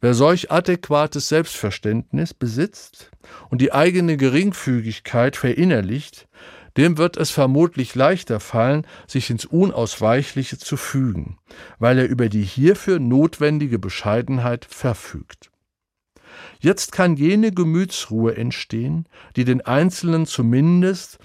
Wer 0.00 0.14
solch 0.14 0.50
adäquates 0.50 1.28
Selbstverständnis 1.28 2.34
besitzt 2.34 3.10
und 3.48 3.62
die 3.62 3.72
eigene 3.72 4.16
Geringfügigkeit 4.16 5.34
verinnerlicht, 5.34 6.28
dem 6.76 6.98
wird 6.98 7.16
es 7.16 7.30
vermutlich 7.30 7.94
leichter 7.94 8.40
fallen, 8.40 8.86
sich 9.06 9.30
ins 9.30 9.44
Unausweichliche 9.44 10.58
zu 10.58 10.76
fügen, 10.76 11.38
weil 11.78 11.98
er 11.98 12.08
über 12.08 12.28
die 12.28 12.42
hierfür 12.42 12.98
notwendige 12.98 13.78
Bescheidenheit 13.78 14.64
verfügt. 14.64 15.50
Jetzt 16.60 16.92
kann 16.92 17.16
jene 17.16 17.52
Gemütsruhe 17.52 18.36
entstehen, 18.36 19.06
die 19.36 19.44
den 19.44 19.60
Einzelnen 19.60 20.26
zumindest 20.26 21.18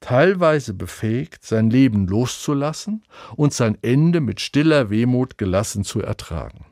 teilweise 0.00 0.74
befähigt, 0.74 1.44
sein 1.44 1.70
Leben 1.70 2.06
loszulassen 2.06 3.04
und 3.36 3.52
sein 3.52 3.78
Ende 3.82 4.20
mit 4.20 4.40
stiller 4.40 4.90
Wehmut 4.90 5.38
gelassen 5.38 5.84
zu 5.84 6.00
ertragen. 6.00 6.64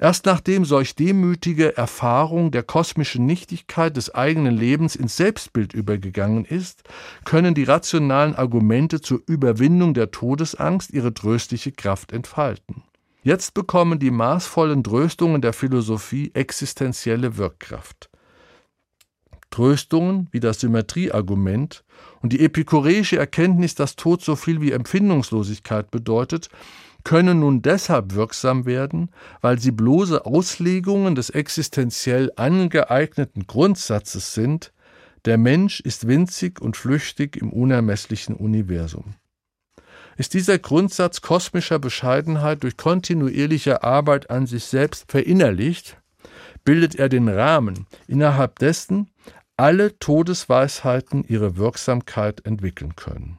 Erst 0.00 0.26
nachdem 0.26 0.64
solch 0.64 0.94
demütige 0.94 1.76
Erfahrung 1.76 2.52
der 2.52 2.62
kosmischen 2.62 3.26
Nichtigkeit 3.26 3.96
des 3.96 4.14
eigenen 4.14 4.56
Lebens 4.56 4.94
ins 4.94 5.16
Selbstbild 5.16 5.72
übergegangen 5.72 6.44
ist, 6.44 6.84
können 7.24 7.54
die 7.54 7.64
rationalen 7.64 8.36
Argumente 8.36 9.00
zur 9.00 9.20
Überwindung 9.26 9.94
der 9.94 10.12
Todesangst 10.12 10.92
ihre 10.92 11.12
tröstliche 11.12 11.72
Kraft 11.72 12.12
entfalten. 12.12 12.84
Jetzt 13.24 13.54
bekommen 13.54 13.98
die 13.98 14.12
maßvollen 14.12 14.84
Tröstungen 14.84 15.42
der 15.42 15.52
Philosophie 15.52 16.30
existenzielle 16.32 17.36
Wirkkraft. 17.36 18.08
Tröstungen 19.50 20.28
wie 20.30 20.40
das 20.40 20.60
Symmetrieargument 20.60 21.84
und 22.22 22.32
die 22.32 22.40
epikureische 22.40 23.18
Erkenntnis, 23.18 23.74
dass 23.74 23.96
Tod 23.96 24.22
so 24.22 24.36
viel 24.36 24.60
wie 24.60 24.70
Empfindungslosigkeit 24.70 25.90
bedeutet, 25.90 26.48
können 27.04 27.40
nun 27.40 27.62
deshalb 27.62 28.14
wirksam 28.14 28.66
werden, 28.66 29.10
weil 29.40 29.58
sie 29.58 29.70
bloße 29.70 30.26
Auslegungen 30.26 31.14
des 31.14 31.30
existenziell 31.30 32.32
angeeigneten 32.36 33.46
Grundsatzes 33.46 34.34
sind, 34.34 34.72
der 35.24 35.38
Mensch 35.38 35.80
ist 35.80 36.06
winzig 36.06 36.60
und 36.60 36.76
flüchtig 36.76 37.36
im 37.36 37.52
unermesslichen 37.52 38.34
Universum. 38.34 39.14
Ist 40.16 40.34
dieser 40.34 40.58
Grundsatz 40.58 41.20
kosmischer 41.20 41.78
Bescheidenheit 41.78 42.62
durch 42.62 42.76
kontinuierliche 42.76 43.84
Arbeit 43.84 44.30
an 44.30 44.46
sich 44.46 44.64
selbst 44.64 45.10
verinnerlicht, 45.10 45.96
bildet 46.64 46.96
er 46.96 47.08
den 47.08 47.28
Rahmen, 47.28 47.86
innerhalb 48.06 48.58
dessen 48.58 49.10
alle 49.56 49.98
Todesweisheiten 49.98 51.24
ihre 51.24 51.56
Wirksamkeit 51.56 52.44
entwickeln 52.46 52.96
können. 52.96 53.38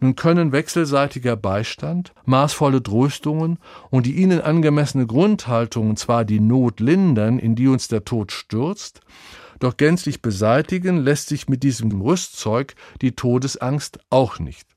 Nun 0.00 0.14
können 0.14 0.52
wechselseitiger 0.52 1.36
Beistand, 1.36 2.12
maßvolle 2.24 2.82
Tröstungen 2.82 3.58
und 3.90 4.06
die 4.06 4.16
ihnen 4.16 4.40
angemessene 4.40 5.06
Grundhaltung 5.06 5.96
zwar 5.96 6.24
die 6.24 6.40
Not 6.40 6.78
lindern, 6.78 7.38
in 7.38 7.56
die 7.56 7.66
uns 7.66 7.88
der 7.88 8.04
Tod 8.04 8.30
stürzt, 8.30 9.00
doch 9.58 9.76
gänzlich 9.76 10.22
beseitigen 10.22 10.98
lässt 10.98 11.28
sich 11.28 11.48
mit 11.48 11.64
diesem 11.64 12.00
Rüstzeug 12.00 12.74
die 13.02 13.16
Todesangst 13.16 13.98
auch 14.08 14.38
nicht. 14.38 14.68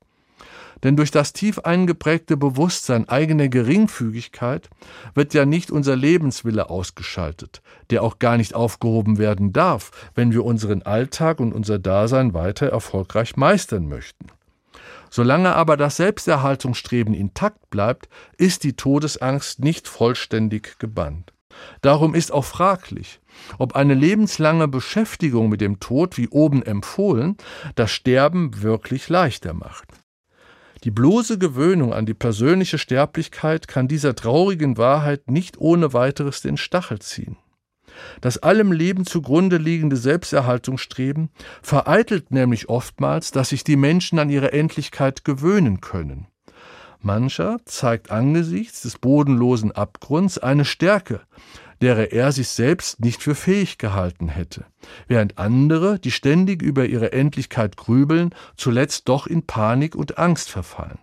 Denn 0.82 0.96
durch 0.96 1.12
das 1.12 1.32
tief 1.32 1.60
eingeprägte 1.60 2.36
Bewusstsein 2.36 3.08
eigener 3.08 3.48
Geringfügigkeit 3.48 4.68
wird 5.14 5.32
ja 5.32 5.46
nicht 5.46 5.70
unser 5.70 5.94
Lebenswille 5.94 6.70
ausgeschaltet, 6.70 7.62
der 7.90 8.02
auch 8.02 8.18
gar 8.18 8.36
nicht 8.36 8.54
aufgehoben 8.54 9.18
werden 9.18 9.52
darf, 9.52 9.92
wenn 10.16 10.32
wir 10.32 10.44
unseren 10.44 10.82
Alltag 10.82 11.38
und 11.38 11.52
unser 11.52 11.78
Dasein 11.78 12.34
weiter 12.34 12.66
erfolgreich 12.66 13.36
meistern 13.36 13.86
möchten. 13.86 14.26
Solange 15.14 15.54
aber 15.54 15.76
das 15.76 15.96
Selbsterhaltungsstreben 15.96 17.12
intakt 17.12 17.68
bleibt, 17.68 18.08
ist 18.38 18.64
die 18.64 18.76
Todesangst 18.76 19.60
nicht 19.60 19.86
vollständig 19.86 20.78
gebannt. 20.78 21.34
Darum 21.82 22.14
ist 22.14 22.32
auch 22.32 22.46
fraglich, 22.46 23.20
ob 23.58 23.76
eine 23.76 23.92
lebenslange 23.92 24.68
Beschäftigung 24.68 25.50
mit 25.50 25.60
dem 25.60 25.80
Tod, 25.80 26.16
wie 26.16 26.28
oben 26.28 26.62
empfohlen, 26.62 27.36
das 27.74 27.90
Sterben 27.90 28.62
wirklich 28.62 29.10
leichter 29.10 29.52
macht. 29.52 29.86
Die 30.84 30.90
bloße 30.90 31.38
Gewöhnung 31.38 31.92
an 31.92 32.06
die 32.06 32.14
persönliche 32.14 32.78
Sterblichkeit 32.78 33.68
kann 33.68 33.88
dieser 33.88 34.14
traurigen 34.14 34.78
Wahrheit 34.78 35.30
nicht 35.30 35.58
ohne 35.58 35.92
weiteres 35.92 36.40
den 36.40 36.56
Stachel 36.56 37.00
ziehen. 37.00 37.36
Das 38.20 38.38
allem 38.38 38.72
Leben 38.72 39.06
zugrunde 39.06 39.56
liegende 39.56 39.96
Selbsterhaltungsstreben 39.96 41.30
vereitelt 41.62 42.30
nämlich 42.30 42.68
oftmals, 42.68 43.30
dass 43.30 43.50
sich 43.50 43.64
die 43.64 43.76
Menschen 43.76 44.18
an 44.18 44.30
ihre 44.30 44.52
Endlichkeit 44.52 45.24
gewöhnen 45.24 45.80
können. 45.80 46.26
Mancher 47.00 47.58
zeigt 47.64 48.10
angesichts 48.10 48.82
des 48.82 48.98
bodenlosen 48.98 49.72
Abgrunds 49.72 50.38
eine 50.38 50.64
Stärke, 50.64 51.20
derer 51.80 52.12
er 52.12 52.30
sich 52.30 52.48
selbst 52.48 53.00
nicht 53.00 53.22
für 53.22 53.34
fähig 53.34 53.76
gehalten 53.78 54.28
hätte, 54.28 54.66
während 55.08 55.38
andere, 55.38 55.98
die 55.98 56.12
ständig 56.12 56.62
über 56.62 56.86
ihre 56.86 57.12
Endlichkeit 57.12 57.76
grübeln, 57.76 58.34
zuletzt 58.56 59.08
doch 59.08 59.26
in 59.26 59.46
Panik 59.46 59.96
und 59.96 60.16
Angst 60.16 60.48
verfallen. 60.48 61.00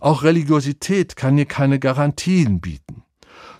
Auch 0.00 0.22
Religiosität 0.22 1.16
kann 1.16 1.36
hier 1.36 1.46
keine 1.46 1.80
Garantien 1.80 2.60
bieten 2.60 3.02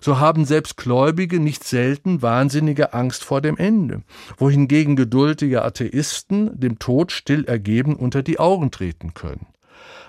so 0.01 0.19
haben 0.19 0.45
selbst 0.45 0.77
Gläubige 0.77 1.39
nicht 1.39 1.63
selten 1.63 2.21
wahnsinnige 2.21 2.93
Angst 2.93 3.23
vor 3.23 3.41
dem 3.41 3.57
Ende, 3.57 4.03
wohingegen 4.37 4.95
geduldige 4.95 5.63
Atheisten 5.63 6.59
dem 6.59 6.79
Tod 6.79 7.11
still 7.11 7.45
ergeben 7.45 7.95
unter 7.95 8.23
die 8.23 8.39
Augen 8.39 8.71
treten 8.71 9.13
können. 9.13 9.47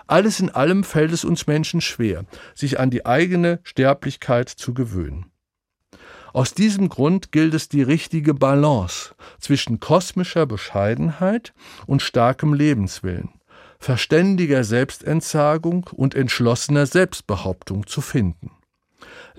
Alles 0.06 0.40
in 0.40 0.50
allem 0.50 0.82
fällt 0.82 1.12
es 1.12 1.24
uns 1.24 1.46
Menschen 1.46 1.80
schwer, 1.80 2.24
sich 2.54 2.80
an 2.80 2.90
die 2.90 3.06
eigene 3.06 3.60
Sterblichkeit 3.62 4.48
zu 4.48 4.74
gewöhnen. 4.74 5.26
Aus 6.32 6.54
diesem 6.54 6.88
Grund 6.88 7.32
gilt 7.32 7.54
es 7.54 7.68
die 7.68 7.82
richtige 7.82 8.34
Balance 8.34 9.14
zwischen 9.38 9.80
kosmischer 9.80 10.46
Bescheidenheit 10.46 11.52
und 11.86 12.02
starkem 12.02 12.54
Lebenswillen, 12.54 13.30
verständiger 13.78 14.62
Selbstentsagung 14.62 15.88
und 15.92 16.14
entschlossener 16.14 16.86
Selbstbehauptung 16.86 17.86
zu 17.86 18.00
finden. 18.00 18.52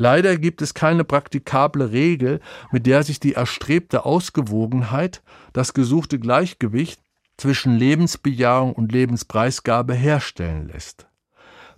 Leider 0.02 0.40
gibt 0.40 0.64
es 0.64 0.74
keine 0.74 1.04
praktikable 1.04 1.92
Regel, 1.92 2.40
mit 2.72 2.88
der 2.88 3.04
sich 3.04 3.20
die 3.20 3.34
erstrebte 3.34 4.04
Ausgewogenheit, 4.04 5.22
das 5.54 5.76
gesuchte 5.76 6.18
Gleichgewicht 6.18 7.00
zwischen 7.38 7.76
Lebensbejahung 7.76 8.74
und 8.74 8.92
Lebenspreisgabe 8.92 9.94
herstellen 9.94 10.70
lässt. 10.70 11.06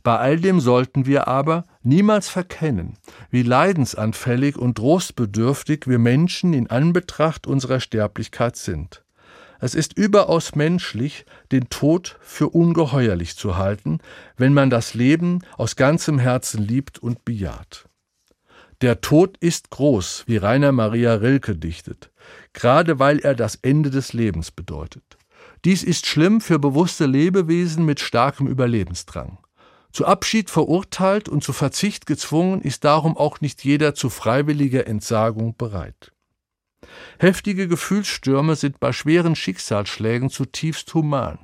Bei 0.03 0.19
all 0.19 0.39
dem 0.39 0.62
sollten 0.62 1.05
wir 1.05 1.27
aber 1.27 1.65
niemals 1.81 2.29
verkennen, 2.29 2.93
wie 3.29 3.43
leidensanfällig 3.43 4.55
und 4.55 4.77
trostbedürftig 4.77 5.86
wir 5.88 5.99
Menschen 5.99 6.53
in 6.53 6.69
Anbetracht 6.69 7.45
unserer 7.45 7.81
Sterblichkeit 7.81 8.55
sind. 8.55 9.03
Es 9.59 9.75
ist 9.75 9.97
überaus 9.97 10.55
menschlich, 10.55 11.25
den 11.51 11.67
Tod 11.67 12.17
für 12.21 12.47
ungeheuerlich 12.47 13.36
zu 13.36 13.57
halten, 13.57 13.97
wenn 14.38 14.53
man 14.53 14.69
das 14.69 14.93
Leben 14.93 15.39
aus 15.57 15.75
ganzem 15.75 16.19
Herzen 16.19 16.65
liebt 16.65 16.99
und 16.99 17.25
bejaht. 17.25 17.89
Der 18.83 18.99
Tod 18.99 19.37
ist 19.37 19.69
groß, 19.69 20.25
wie 20.27 20.35
Rainer 20.35 20.73
Maria 20.73 21.13
Rilke 21.13 21.55
dichtet. 21.55 22.11
gerade 22.51 22.99
weil 22.99 23.19
er 23.19 23.33
das 23.33 23.55
Ende 23.55 23.89
des 23.89 24.11
Lebens 24.11 24.51
bedeutet. 24.51 25.17
Dies 25.63 25.83
ist 25.83 26.05
schlimm 26.05 26.41
für 26.41 26.59
bewusste 26.59 27.05
Lebewesen 27.05 27.85
mit 27.85 28.01
starkem 28.01 28.45
Überlebensdrang. 28.45 29.37
Zu 29.93 30.05
Abschied 30.05 30.49
verurteilt 30.49 31.29
und 31.29 31.45
zu 31.45 31.53
Verzicht 31.53 32.05
gezwungen 32.07 32.61
ist 32.61 32.83
darum 32.83 33.15
auch 33.15 33.39
nicht 33.39 33.63
jeder 33.63 33.95
zu 33.95 34.09
freiwilliger 34.09 34.85
Entsagung 34.85 35.55
bereit. 35.55 36.11
Heftige 37.19 37.69
Gefühlsstürme 37.69 38.57
sind 38.57 38.81
bei 38.81 38.91
schweren 38.91 39.37
Schicksalsschlägen 39.37 40.29
zutiefst 40.29 40.93
human. 40.93 41.39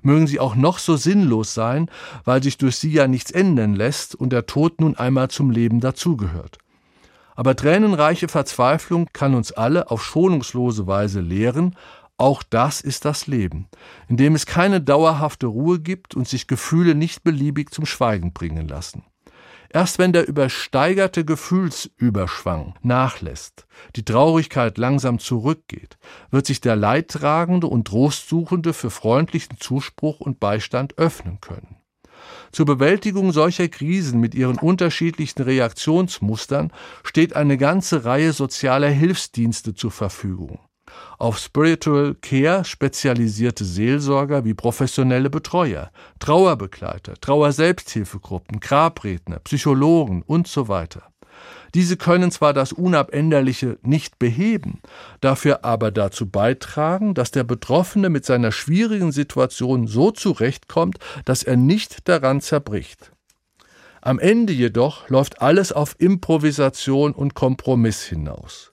Mögen 0.00 0.26
sie 0.26 0.40
auch 0.40 0.54
noch 0.54 0.78
so 0.78 0.96
sinnlos 0.96 1.52
sein, 1.52 1.90
weil 2.24 2.42
sich 2.42 2.56
durch 2.56 2.76
sie 2.76 2.92
ja 2.92 3.06
nichts 3.06 3.30
ändern 3.30 3.74
lässt 3.74 4.14
und 4.14 4.30
der 4.30 4.46
Tod 4.46 4.80
nun 4.80 4.96
einmal 4.96 5.28
zum 5.28 5.50
Leben 5.50 5.80
dazugehört. 5.80 6.56
Aber 7.38 7.54
tränenreiche 7.54 8.26
Verzweiflung 8.26 9.10
kann 9.12 9.36
uns 9.36 9.52
alle 9.52 9.92
auf 9.92 10.02
schonungslose 10.02 10.88
Weise 10.88 11.20
lehren, 11.20 11.76
auch 12.16 12.42
das 12.42 12.80
ist 12.80 13.04
das 13.04 13.28
Leben, 13.28 13.68
in 14.08 14.16
dem 14.16 14.34
es 14.34 14.44
keine 14.44 14.80
dauerhafte 14.80 15.46
Ruhe 15.46 15.78
gibt 15.78 16.16
und 16.16 16.26
sich 16.26 16.48
Gefühle 16.48 16.96
nicht 16.96 17.22
beliebig 17.22 17.70
zum 17.70 17.86
Schweigen 17.86 18.32
bringen 18.32 18.66
lassen. 18.66 19.04
Erst 19.68 20.00
wenn 20.00 20.12
der 20.12 20.26
übersteigerte 20.26 21.24
Gefühlsüberschwang 21.24 22.74
nachlässt, 22.82 23.68
die 23.94 24.04
Traurigkeit 24.04 24.76
langsam 24.76 25.20
zurückgeht, 25.20 25.96
wird 26.32 26.44
sich 26.44 26.60
der 26.60 26.74
Leidtragende 26.74 27.68
und 27.68 27.86
Trostsuchende 27.86 28.72
für 28.72 28.90
freundlichen 28.90 29.60
Zuspruch 29.60 30.18
und 30.18 30.40
Beistand 30.40 30.98
öffnen 30.98 31.40
können. 31.40 31.76
Zur 32.52 32.66
Bewältigung 32.66 33.32
solcher 33.32 33.68
Krisen 33.68 34.20
mit 34.20 34.34
ihren 34.34 34.58
unterschiedlichen 34.58 35.42
Reaktionsmustern 35.42 36.72
steht 37.04 37.36
eine 37.36 37.56
ganze 37.56 38.04
Reihe 38.04 38.32
sozialer 38.32 38.88
Hilfsdienste 38.90 39.74
zur 39.74 39.90
Verfügung 39.90 40.58
auf 41.18 41.38
Spiritual 41.38 42.14
Care 42.20 42.64
spezialisierte 42.64 43.64
Seelsorger 43.64 44.44
wie 44.44 44.54
professionelle 44.54 45.30
Betreuer, 45.30 45.90
Trauerbegleiter, 46.18 47.14
Trauerselbsthilfegruppen, 47.20 48.60
Grabredner, 48.60 49.40
Psychologen 49.40 50.22
und 50.22 50.46
so 50.48 50.68
weiter. 50.68 51.02
Diese 51.74 51.96
können 51.96 52.30
zwar 52.30 52.52
das 52.52 52.72
Unabänderliche 52.72 53.78
nicht 53.82 54.18
beheben, 54.18 54.80
dafür 55.20 55.64
aber 55.64 55.90
dazu 55.90 56.28
beitragen, 56.28 57.14
dass 57.14 57.30
der 57.30 57.44
Betroffene 57.44 58.08
mit 58.08 58.24
seiner 58.24 58.52
schwierigen 58.52 59.12
Situation 59.12 59.86
so 59.86 60.10
zurechtkommt, 60.10 60.98
dass 61.24 61.42
er 61.42 61.56
nicht 61.56 62.08
daran 62.08 62.40
zerbricht. 62.40 63.12
Am 64.00 64.18
Ende 64.18 64.52
jedoch 64.52 65.08
läuft 65.08 65.42
alles 65.42 65.72
auf 65.72 65.96
Improvisation 65.98 67.12
und 67.12 67.34
Kompromiss 67.34 68.04
hinaus. 68.04 68.72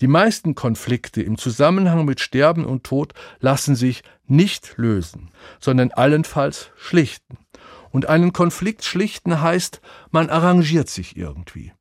Die 0.00 0.06
meisten 0.06 0.54
Konflikte 0.54 1.22
im 1.22 1.38
Zusammenhang 1.38 2.04
mit 2.04 2.20
Sterben 2.20 2.64
und 2.64 2.84
Tod 2.84 3.14
lassen 3.40 3.74
sich 3.74 4.02
nicht 4.26 4.74
lösen, 4.76 5.30
sondern 5.58 5.90
allenfalls 5.90 6.70
schlichten. 6.76 7.38
Und 7.90 8.06
einen 8.06 8.32
Konflikt 8.32 8.84
schlichten 8.84 9.40
heißt, 9.40 9.80
man 10.10 10.30
arrangiert 10.30 10.88
sich 10.88 11.16
irgendwie. 11.16 11.72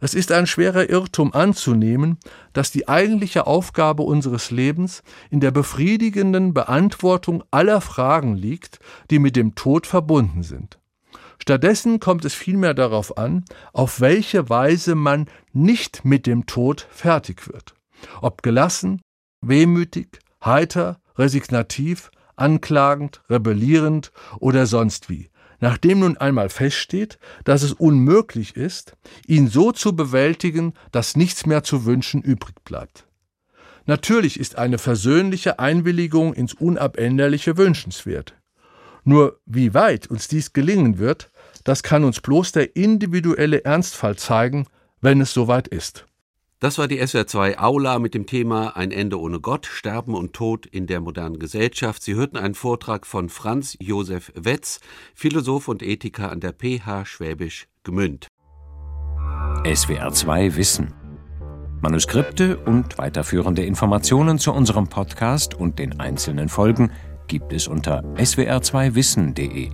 Es 0.00 0.14
ist 0.14 0.32
ein 0.32 0.46
schwerer 0.46 0.88
Irrtum 0.88 1.34
anzunehmen, 1.34 2.18
dass 2.52 2.70
die 2.70 2.88
eigentliche 2.88 3.46
Aufgabe 3.46 4.02
unseres 4.02 4.50
Lebens 4.50 5.02
in 5.30 5.40
der 5.40 5.50
befriedigenden 5.50 6.54
Beantwortung 6.54 7.44
aller 7.50 7.80
Fragen 7.80 8.34
liegt, 8.34 8.80
die 9.10 9.18
mit 9.18 9.36
dem 9.36 9.54
Tod 9.54 9.86
verbunden 9.86 10.42
sind. 10.42 10.78
Stattdessen 11.38 12.00
kommt 12.00 12.24
es 12.24 12.34
vielmehr 12.34 12.74
darauf 12.74 13.16
an, 13.18 13.44
auf 13.72 14.00
welche 14.00 14.48
Weise 14.48 14.94
man 14.94 15.26
nicht 15.52 16.04
mit 16.04 16.26
dem 16.26 16.46
Tod 16.46 16.86
fertig 16.90 17.46
wird. 17.48 17.74
Ob 18.20 18.42
gelassen, 18.42 19.00
wehmütig, 19.42 20.18
heiter, 20.44 21.00
resignativ, 21.16 22.10
anklagend, 22.36 23.22
rebellierend 23.28 24.12
oder 24.38 24.66
sonst 24.66 25.10
wie. 25.10 25.30
Nachdem 25.60 26.00
nun 26.00 26.16
einmal 26.16 26.48
feststeht, 26.48 27.18
dass 27.44 27.62
es 27.62 27.72
unmöglich 27.72 28.56
ist, 28.56 28.96
ihn 29.26 29.48
so 29.48 29.72
zu 29.72 29.94
bewältigen, 29.94 30.72
dass 30.90 31.16
nichts 31.16 31.46
mehr 31.46 31.62
zu 31.62 31.84
wünschen 31.84 32.22
übrig 32.22 32.64
bleibt. 32.64 33.06
Natürlich 33.86 34.40
ist 34.40 34.56
eine 34.56 34.78
versöhnliche 34.78 35.58
Einwilligung 35.58 36.32
ins 36.32 36.54
Unabänderliche 36.54 37.56
wünschenswert. 37.56 38.34
Nur 39.04 39.40
wie 39.46 39.74
weit 39.74 40.06
uns 40.06 40.28
dies 40.28 40.52
gelingen 40.52 40.98
wird, 40.98 41.30
das 41.64 41.82
kann 41.82 42.04
uns 42.04 42.20
bloß 42.20 42.52
der 42.52 42.76
individuelle 42.76 43.64
Ernstfall 43.64 44.16
zeigen, 44.16 44.66
wenn 45.00 45.20
es 45.20 45.32
soweit 45.32 45.68
ist. 45.68 46.06
Das 46.60 46.76
war 46.76 46.88
die 46.88 47.00
SWR2 47.00 47.56
Aula 47.56 47.98
mit 47.98 48.12
dem 48.12 48.26
Thema 48.26 48.76
Ein 48.76 48.90
Ende 48.90 49.18
ohne 49.18 49.40
Gott, 49.40 49.64
Sterben 49.64 50.14
und 50.14 50.34
Tod 50.34 50.66
in 50.66 50.86
der 50.86 51.00
modernen 51.00 51.38
Gesellschaft. 51.38 52.02
Sie 52.02 52.16
hörten 52.16 52.36
einen 52.36 52.54
Vortrag 52.54 53.06
von 53.06 53.30
Franz 53.30 53.78
Josef 53.80 54.30
Wetz, 54.34 54.80
Philosoph 55.14 55.68
und 55.68 55.82
Ethiker 55.82 56.30
an 56.30 56.40
der 56.40 56.52
PH 56.52 57.06
Schwäbisch 57.06 57.66
Gmünd. 57.82 58.28
SWR2 59.64 60.56
Wissen. 60.56 60.92
Manuskripte 61.80 62.58
und 62.58 62.98
weiterführende 62.98 63.64
Informationen 63.64 64.38
zu 64.38 64.52
unserem 64.52 64.86
Podcast 64.86 65.54
und 65.54 65.78
den 65.78 65.98
einzelnen 65.98 66.50
Folgen 66.50 66.92
gibt 67.26 67.54
es 67.54 67.68
unter 67.68 68.04
swr2wissen.de. 68.16 69.70